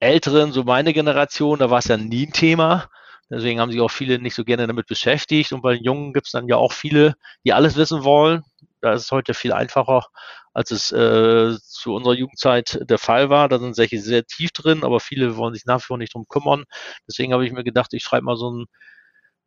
Älteren, 0.00 0.52
so 0.52 0.64
meine 0.64 0.92
Generation, 0.92 1.58
da 1.58 1.70
war 1.70 1.78
es 1.78 1.86
ja 1.86 1.96
nie 1.96 2.26
ein 2.26 2.32
Thema. 2.32 2.88
Deswegen 3.32 3.60
haben 3.60 3.72
sich 3.72 3.80
auch 3.80 3.90
viele 3.90 4.18
nicht 4.18 4.34
so 4.34 4.44
gerne 4.44 4.66
damit 4.66 4.86
beschäftigt. 4.86 5.52
Und 5.52 5.62
bei 5.62 5.74
den 5.74 5.84
Jungen 5.84 6.12
gibt 6.12 6.26
es 6.26 6.32
dann 6.32 6.48
ja 6.48 6.56
auch 6.56 6.72
viele, 6.72 7.14
die 7.44 7.54
alles 7.54 7.76
wissen 7.76 8.04
wollen. 8.04 8.42
Da 8.82 8.92
ist 8.92 9.02
es 9.02 9.10
heute 9.10 9.32
viel 9.32 9.52
einfacher, 9.52 10.06
als 10.52 10.70
es 10.70 10.92
äh, 10.92 11.56
zu 11.62 11.94
unserer 11.94 12.14
Jugendzeit 12.14 12.80
der 12.82 12.98
Fall 12.98 13.30
war. 13.30 13.48
Da 13.48 13.58
sind 13.58 13.74
solche 13.74 14.00
sehr 14.00 14.26
tief 14.26 14.50
drin, 14.52 14.84
aber 14.84 15.00
viele 15.00 15.36
wollen 15.36 15.54
sich 15.54 15.64
nach 15.64 15.78
wie 15.78 15.84
vor 15.84 15.98
nicht 15.98 16.14
drum 16.14 16.26
kümmern. 16.28 16.64
Deswegen 17.08 17.32
habe 17.32 17.46
ich 17.46 17.52
mir 17.52 17.64
gedacht, 17.64 17.94
ich 17.94 18.02
schreibe 18.02 18.26
mal 18.26 18.36
so 18.36 18.50
einen 18.50 18.66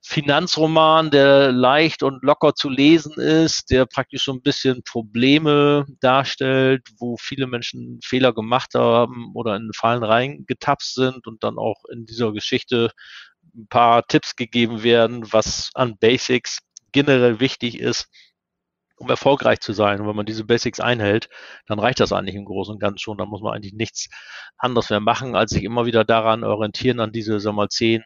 Finanzroman, 0.07 1.09
der 1.09 1.51
leicht 1.51 2.03
und 2.03 2.23
locker 2.23 2.53
zu 2.53 2.69
lesen 2.69 3.13
ist, 3.19 3.71
der 3.71 3.87
praktisch 3.87 4.25
so 4.25 4.33
ein 4.33 4.41
bisschen 4.43 4.83
Probleme 4.83 5.85
darstellt, 5.99 6.83
wo 6.99 7.17
viele 7.17 7.47
Menschen 7.47 7.99
Fehler 8.03 8.31
gemacht 8.31 8.75
haben 8.75 9.31
oder 9.33 9.55
in 9.55 9.71
Fallen 9.75 10.03
reingetapst 10.03 10.93
sind 10.93 11.25
und 11.25 11.43
dann 11.43 11.57
auch 11.57 11.85
in 11.91 12.05
dieser 12.05 12.33
Geschichte 12.33 12.91
ein 13.55 13.67
paar 13.67 14.05
Tipps 14.07 14.35
gegeben 14.35 14.83
werden, 14.83 15.31
was 15.31 15.71
an 15.73 15.97
Basics 15.97 16.59
generell 16.91 17.39
wichtig 17.39 17.79
ist, 17.79 18.07
um 18.97 19.09
erfolgreich 19.09 19.59
zu 19.59 19.73
sein. 19.73 19.99
Und 19.99 20.07
wenn 20.07 20.15
man 20.15 20.25
diese 20.25 20.45
Basics 20.45 20.79
einhält, 20.79 21.29
dann 21.67 21.79
reicht 21.79 21.99
das 21.99 22.13
eigentlich 22.13 22.35
im 22.35 22.45
Großen 22.45 22.73
und 22.73 22.79
Ganzen 22.79 22.99
schon. 22.99 23.17
Dann 23.17 23.29
muss 23.29 23.41
man 23.41 23.53
eigentlich 23.53 23.73
nichts 23.73 24.07
anderes 24.57 24.89
mehr 24.89 25.01
machen, 25.01 25.35
als 25.35 25.51
sich 25.51 25.63
immer 25.63 25.85
wieder 25.85 26.05
daran 26.05 26.43
orientieren, 26.43 26.99
an 26.99 27.11
diese, 27.11 27.39
sagen 27.39 27.55
wir 27.57 27.63
mal, 27.63 27.69
zehn 27.69 28.03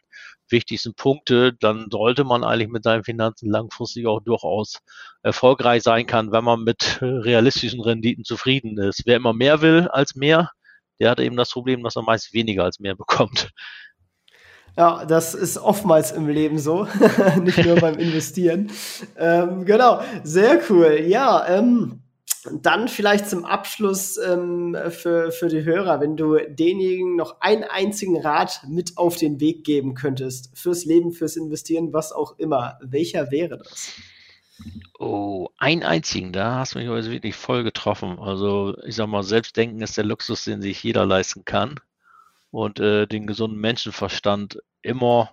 wichtigsten 0.48 0.94
Punkte. 0.94 1.52
Dann 1.52 1.86
sollte 1.90 2.24
man 2.24 2.42
eigentlich 2.44 2.68
mit 2.68 2.82
seinen 2.82 3.04
Finanzen 3.04 3.50
langfristig 3.50 4.06
auch 4.06 4.20
durchaus 4.20 4.80
erfolgreich 5.22 5.82
sein 5.82 6.06
kann, 6.06 6.32
wenn 6.32 6.44
man 6.44 6.64
mit 6.64 6.98
realistischen 7.00 7.80
Renditen 7.80 8.24
zufrieden 8.24 8.78
ist. 8.78 9.02
Wer 9.06 9.16
immer 9.16 9.32
mehr 9.32 9.62
will 9.62 9.88
als 9.88 10.16
mehr, 10.16 10.50
der 10.98 11.10
hat 11.10 11.20
eben 11.20 11.36
das 11.36 11.50
Problem, 11.50 11.82
dass 11.82 11.96
er 11.96 12.02
meist 12.02 12.32
weniger 12.34 12.64
als 12.64 12.80
mehr 12.80 12.94
bekommt. 12.96 13.50
Ja, 14.76 15.04
das 15.04 15.34
ist 15.34 15.58
oftmals 15.58 16.12
im 16.12 16.28
Leben 16.28 16.58
so, 16.58 16.86
nicht 17.42 17.64
nur 17.64 17.76
beim 17.76 17.94
Investieren. 17.96 18.70
Ähm, 19.16 19.64
genau, 19.64 20.00
sehr 20.22 20.60
cool. 20.70 21.04
Ja, 21.06 21.46
ähm, 21.48 22.02
dann 22.62 22.88
vielleicht 22.88 23.28
zum 23.28 23.44
Abschluss 23.44 24.16
ähm, 24.16 24.76
für, 24.90 25.30
für 25.30 25.48
die 25.48 25.64
Hörer, 25.64 26.00
wenn 26.00 26.16
du 26.16 26.36
denjenigen 26.36 27.16
noch 27.16 27.40
einen 27.40 27.64
einzigen 27.64 28.18
Rat 28.18 28.62
mit 28.66 28.96
auf 28.96 29.16
den 29.16 29.40
Weg 29.40 29.64
geben 29.64 29.94
könntest, 29.94 30.56
fürs 30.56 30.84
Leben, 30.84 31.12
fürs 31.12 31.36
Investieren, 31.36 31.92
was 31.92 32.12
auch 32.12 32.38
immer, 32.38 32.78
welcher 32.82 33.30
wäre 33.30 33.58
das? 33.58 33.92
Oh, 34.98 35.48
einen 35.58 35.82
einzigen, 35.82 36.32
da 36.32 36.60
hast 36.60 36.74
du 36.74 36.78
mich 36.78 36.88
heute 36.88 37.10
wirklich 37.10 37.34
voll 37.34 37.64
getroffen. 37.64 38.18
Also 38.18 38.76
ich 38.84 38.94
sag 38.94 39.08
mal, 39.08 39.22
Selbstdenken 39.22 39.80
ist 39.82 39.96
der 39.96 40.04
Luxus, 40.04 40.44
den 40.44 40.62
sich 40.62 40.82
jeder 40.82 41.06
leisten 41.06 41.44
kann 41.44 41.80
und 42.50 42.80
äh, 42.80 43.06
den 43.06 43.26
gesunden 43.26 43.60
Menschenverstand 43.60 44.58
immer 44.82 45.30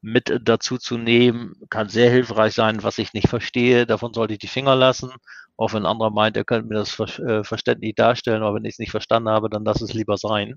mit 0.00 0.40
dazu 0.42 0.78
zu 0.78 0.98
nehmen, 0.98 1.54
kann 1.70 1.88
sehr 1.88 2.10
hilfreich 2.10 2.54
sein. 2.54 2.82
Was 2.82 2.98
ich 2.98 3.12
nicht 3.12 3.28
verstehe, 3.28 3.86
davon 3.86 4.14
sollte 4.14 4.34
ich 4.34 4.38
die 4.38 4.46
Finger 4.46 4.76
lassen. 4.76 5.10
Auch 5.56 5.72
wenn 5.72 5.82
ein 5.82 5.90
anderer 5.90 6.10
meint, 6.10 6.36
er 6.36 6.44
könnte 6.44 6.68
mir 6.68 6.76
das 6.76 6.90
ver 6.90 7.08
äh, 7.18 7.44
verständlich 7.44 7.94
darstellen, 7.94 8.42
aber 8.42 8.56
wenn 8.56 8.64
ich 8.64 8.74
es 8.74 8.78
nicht 8.78 8.90
verstanden 8.90 9.30
habe, 9.30 9.48
dann 9.50 9.64
lass 9.64 9.80
es 9.80 9.94
lieber 9.94 10.16
sein. 10.16 10.56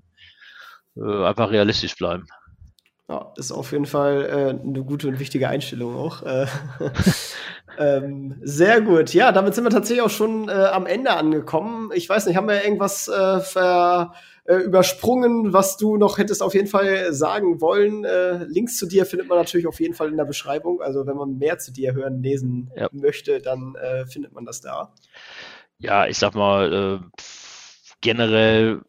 Äh, 0.96 1.24
einfach 1.24 1.50
realistisch 1.50 1.96
bleiben. 1.96 2.26
Ja, 3.08 3.32
ist 3.36 3.50
auf 3.50 3.72
jeden 3.72 3.86
Fall 3.86 4.24
äh, 4.24 4.62
eine 4.62 4.84
gute 4.84 5.08
und 5.08 5.18
wichtige 5.18 5.48
Einstellung 5.48 5.96
auch. 5.96 6.22
Äh, 6.22 6.46
ähm, 7.78 8.36
sehr 8.42 8.80
gut. 8.82 9.12
Ja, 9.14 9.32
damit 9.32 9.54
sind 9.54 9.64
wir 9.64 9.70
tatsächlich 9.70 10.04
auch 10.04 10.10
schon 10.10 10.48
äh, 10.48 10.52
am 10.52 10.86
Ende 10.86 11.10
angekommen. 11.10 11.90
Ich 11.92 12.08
weiß 12.08 12.26
nicht, 12.26 12.36
haben 12.36 12.46
wir 12.46 12.62
irgendwas 12.62 13.08
äh, 13.08 13.40
ver 13.40 14.12
äh, 14.44 14.56
übersprungen, 14.56 15.52
was 15.52 15.76
du 15.76 15.96
noch 15.96 16.18
hättest 16.18 16.42
auf 16.42 16.54
jeden 16.54 16.66
Fall 16.66 17.12
sagen 17.12 17.60
wollen. 17.60 18.04
Äh, 18.04 18.44
Links 18.44 18.76
zu 18.76 18.86
dir 18.86 19.06
findet 19.06 19.28
man 19.28 19.38
natürlich 19.38 19.66
auf 19.66 19.80
jeden 19.80 19.94
Fall 19.94 20.08
in 20.08 20.16
der 20.16 20.24
Beschreibung. 20.24 20.80
Also 20.80 21.06
wenn 21.06 21.16
man 21.16 21.38
mehr 21.38 21.58
zu 21.58 21.72
dir 21.72 21.94
hören, 21.94 22.22
lesen 22.22 22.70
ja. 22.76 22.88
möchte, 22.92 23.40
dann 23.40 23.74
äh, 23.76 24.06
findet 24.06 24.32
man 24.32 24.44
das 24.44 24.60
da. 24.60 24.94
Ja, 25.78 26.06
ich 26.06 26.18
sag 26.18 26.34
mal, 26.34 27.00
äh, 27.02 27.24
generell 28.00 28.82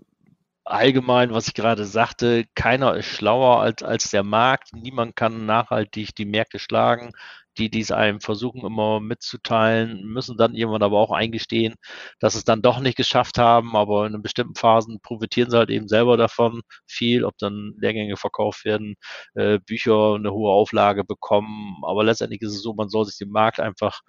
allgemein, 0.64 1.34
was 1.34 1.48
ich 1.48 1.54
gerade 1.54 1.86
sagte, 1.86 2.46
keiner 2.56 2.96
ist 2.96 3.06
schlauer 3.06 3.62
als, 3.62 3.84
als 3.84 4.12
der 4.12 4.24
Markt. 4.24 4.74
Niemand 4.74 5.16
kann 5.16 5.46
nachhaltig 5.46 6.16
die 6.16 6.26
Märkte 6.26 6.60
schlagen 6.60 7.12
die 7.58 7.70
dies 7.70 7.92
einem 7.92 8.22
versuchen 8.22 8.66
immer 8.66 9.00
mitzuteilen, 9.00 10.04
müssen 10.06 10.38
dann 10.38 10.56
irgendwann 10.56 10.84
aber 10.84 11.00
auch 11.00 11.12
eingestehen, 11.12 11.76
dass 12.20 12.36
es 12.36 12.44
dann 12.46 12.62
doch 12.62 12.80
nicht 12.80 12.98
geschafft 12.98 13.38
haben, 13.38 13.76
aber 13.76 14.08
in 14.08 14.22
bestimmten 14.22 14.56
Phasen 14.56 15.00
profitieren 15.02 15.50
sie 15.50 15.58
halt 15.58 15.70
eben 15.70 15.88
selber 15.88 16.18
davon 16.18 16.62
viel, 16.88 17.26
ob 17.26 17.38
dann 17.38 17.74
Lehrgänge 17.78 18.18
verkauft 18.18 18.66
werden, 18.66 18.96
äh, 19.36 19.60
Bücher 19.60 20.16
eine 20.16 20.32
hohe 20.32 20.52
Auflage 20.52 21.04
bekommen, 21.04 21.82
aber 21.84 22.04
letztendlich 22.04 22.42
ist 22.42 22.56
es 22.56 22.62
so, 22.62 22.74
man 22.74 22.90
soll 22.90 23.06
sich 23.06 23.18
den 23.18 23.32
Markt 23.32 23.60
einfach 23.60 24.02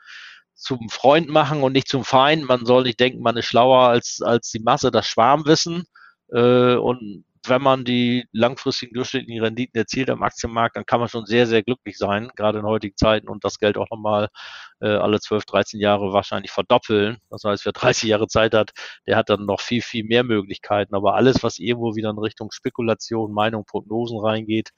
zum 0.54 0.88
Freund 0.88 1.28
machen 1.28 1.62
und 1.62 1.72
nicht 1.72 1.88
zum 1.88 2.04
Feind. 2.04 2.46
Man 2.46 2.66
soll 2.66 2.84
nicht 2.84 3.00
denken, 3.00 3.22
man 3.22 3.36
ist 3.36 3.46
schlauer 3.46 3.88
als, 3.88 4.20
als 4.22 4.50
die 4.50 4.60
Masse, 4.60 4.90
das 4.90 5.06
Schwarmwissen. 5.06 5.84
Äh, 6.32 6.76
und 6.76 7.24
wenn 7.48 7.62
man 7.62 7.84
die 7.84 8.26
langfristigen 8.32 8.94
durchschnittlichen 8.94 9.42
Renditen 9.42 9.78
erzielt 9.78 10.10
am 10.10 10.22
Aktienmarkt, 10.22 10.76
dann 10.76 10.86
kann 10.86 11.00
man 11.00 11.08
schon 11.08 11.26
sehr, 11.26 11.46
sehr 11.46 11.62
glücklich 11.62 11.98
sein, 11.98 12.30
gerade 12.36 12.60
in 12.60 12.64
heutigen 12.64 12.96
Zeiten 12.96 13.28
und 13.28 13.44
das 13.44 13.58
Geld 13.58 13.76
auch 13.76 13.90
nochmal 13.90 14.28
äh, 14.80 14.88
alle 14.88 15.20
12, 15.20 15.44
13 15.44 15.80
Jahre 15.80 16.12
wahrscheinlich 16.12 16.50
verdoppeln. 16.50 17.18
Das 17.30 17.44
heißt, 17.44 17.64
wer 17.64 17.72
30 17.72 18.08
Jahre 18.08 18.28
Zeit 18.28 18.54
hat, 18.54 18.72
der 19.06 19.16
hat 19.16 19.30
dann 19.30 19.46
noch 19.46 19.60
viel, 19.60 19.82
viel 19.82 20.04
mehr 20.04 20.24
Möglichkeiten. 20.24 20.94
Aber 20.94 21.14
alles, 21.14 21.42
was 21.42 21.58
irgendwo 21.58 21.94
wieder 21.96 22.10
in 22.10 22.18
Richtung 22.18 22.50
Spekulation, 22.52 23.32
Meinung, 23.32 23.64
Prognosen 23.64 24.18
reingeht, 24.18 24.70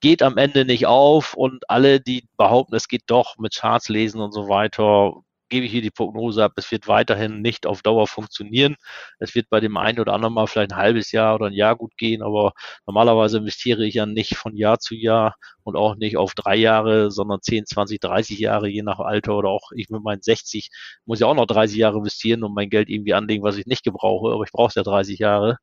geht 0.00 0.22
am 0.22 0.36
Ende 0.36 0.64
nicht 0.64 0.86
auf 0.86 1.34
und 1.34 1.68
alle, 1.70 2.00
die 2.00 2.28
behaupten, 2.36 2.74
es 2.74 2.88
geht 2.88 3.04
doch 3.06 3.38
mit 3.38 3.54
Charts 3.54 3.88
lesen 3.88 4.20
und 4.20 4.32
so 4.32 4.48
weiter, 4.48 5.22
gebe 5.48 5.66
ich 5.66 5.72
hier 5.72 5.82
die 5.82 5.90
Prognose 5.90 6.44
ab, 6.44 6.52
es 6.56 6.70
wird 6.70 6.88
weiterhin 6.88 7.42
nicht 7.42 7.66
auf 7.66 7.82
Dauer 7.82 8.06
funktionieren. 8.06 8.76
Es 9.18 9.34
wird 9.34 9.48
bei 9.50 9.60
dem 9.60 9.76
einen 9.76 10.00
oder 10.00 10.12
anderen 10.14 10.34
mal 10.34 10.46
vielleicht 10.46 10.72
ein 10.72 10.78
halbes 10.78 11.12
Jahr 11.12 11.34
oder 11.36 11.46
ein 11.46 11.52
Jahr 11.52 11.76
gut 11.76 11.96
gehen, 11.96 12.22
aber 12.22 12.52
normalerweise 12.86 13.38
investiere 13.38 13.84
ich 13.86 13.94
ja 13.94 14.06
nicht 14.06 14.36
von 14.36 14.56
Jahr 14.56 14.78
zu 14.78 14.94
Jahr 14.94 15.36
und 15.62 15.76
auch 15.76 15.96
nicht 15.96 16.16
auf 16.16 16.34
drei 16.34 16.56
Jahre, 16.56 17.10
sondern 17.10 17.40
10, 17.42 17.66
20, 17.66 18.00
30 18.00 18.38
Jahre, 18.38 18.68
je 18.68 18.82
nach 18.82 18.98
Alter 18.98 19.36
oder 19.36 19.50
auch 19.50 19.70
ich 19.74 19.88
mit 19.90 20.02
meinen 20.02 20.22
60 20.22 20.70
muss 21.04 21.20
ja 21.20 21.26
auch 21.26 21.34
noch 21.34 21.46
30 21.46 21.76
Jahre 21.76 21.98
investieren 21.98 22.44
und 22.44 22.54
mein 22.54 22.70
Geld 22.70 22.88
irgendwie 22.88 23.14
anlegen, 23.14 23.44
was 23.44 23.56
ich 23.56 23.66
nicht 23.66 23.84
gebrauche, 23.84 24.32
aber 24.32 24.44
ich 24.44 24.52
brauche 24.52 24.68
es 24.68 24.74
ja 24.74 24.82
30 24.82 25.18
Jahre. 25.18 25.58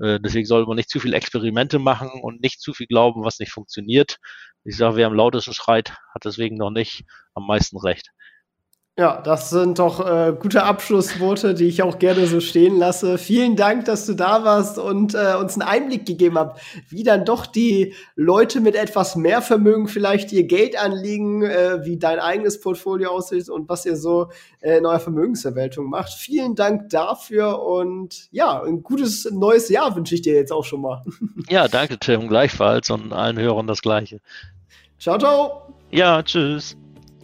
Äh, 0.00 0.20
deswegen 0.20 0.46
sollte 0.46 0.68
man 0.68 0.76
nicht 0.76 0.90
zu 0.90 1.00
viel 1.00 1.14
Experimente 1.14 1.78
machen 1.78 2.10
und 2.22 2.40
nicht 2.42 2.60
zu 2.60 2.72
viel 2.72 2.86
glauben, 2.86 3.24
was 3.24 3.38
nicht 3.38 3.52
funktioniert. 3.52 4.18
Ich 4.64 4.76
sage, 4.76 4.96
wer 4.96 5.06
am 5.06 5.14
lautesten 5.14 5.54
schreit, 5.54 5.90
hat 6.14 6.24
deswegen 6.24 6.56
noch 6.56 6.70
nicht 6.70 7.04
am 7.34 7.46
meisten 7.46 7.78
recht. 7.78 8.10
Ja, 8.98 9.22
das 9.22 9.50
sind 9.50 9.78
doch 9.78 10.04
äh, 10.04 10.34
gute 10.36 10.64
Abschlussworte, 10.64 11.54
die 11.54 11.66
ich 11.66 11.84
auch 11.84 12.00
gerne 12.00 12.26
so 12.26 12.40
stehen 12.40 12.76
lasse. 12.76 13.16
Vielen 13.16 13.54
Dank, 13.54 13.84
dass 13.84 14.06
du 14.06 14.14
da 14.14 14.42
warst 14.42 14.76
und 14.76 15.14
äh, 15.14 15.36
uns 15.40 15.54
einen 15.54 15.62
Einblick 15.62 16.04
gegeben 16.04 16.36
hast, 16.36 16.60
wie 16.88 17.04
dann 17.04 17.24
doch 17.24 17.46
die 17.46 17.94
Leute 18.16 18.60
mit 18.60 18.74
etwas 18.74 19.14
mehr 19.14 19.40
Vermögen 19.40 19.86
vielleicht 19.86 20.32
ihr 20.32 20.48
Geld 20.48 20.76
anlegen, 20.76 21.44
äh, 21.44 21.84
wie 21.84 21.96
dein 21.96 22.18
eigenes 22.18 22.60
Portfolio 22.60 23.10
aussieht 23.10 23.48
und 23.48 23.68
was 23.68 23.86
ihr 23.86 23.94
so 23.94 24.30
äh, 24.62 24.78
in 24.78 24.86
eurer 24.86 24.98
Vermögensverwaltung 24.98 25.88
macht. 25.88 26.12
Vielen 26.14 26.56
Dank 26.56 26.90
dafür 26.90 27.62
und 27.62 28.26
ja, 28.32 28.64
ein 28.64 28.82
gutes 28.82 29.30
neues 29.30 29.68
Jahr 29.68 29.94
wünsche 29.94 30.16
ich 30.16 30.22
dir 30.22 30.34
jetzt 30.34 30.50
auch 30.50 30.64
schon 30.64 30.80
mal. 30.80 31.04
Ja, 31.48 31.68
danke 31.68 31.98
Tim, 31.98 32.28
gleichfalls 32.28 32.90
und 32.90 33.12
allen 33.12 33.38
Hörern 33.38 33.68
das 33.68 33.80
Gleiche. 33.80 34.20
Ciao, 34.98 35.18
ciao. 35.18 35.62
Ja, 35.90 36.22
tschüss. 36.22 36.76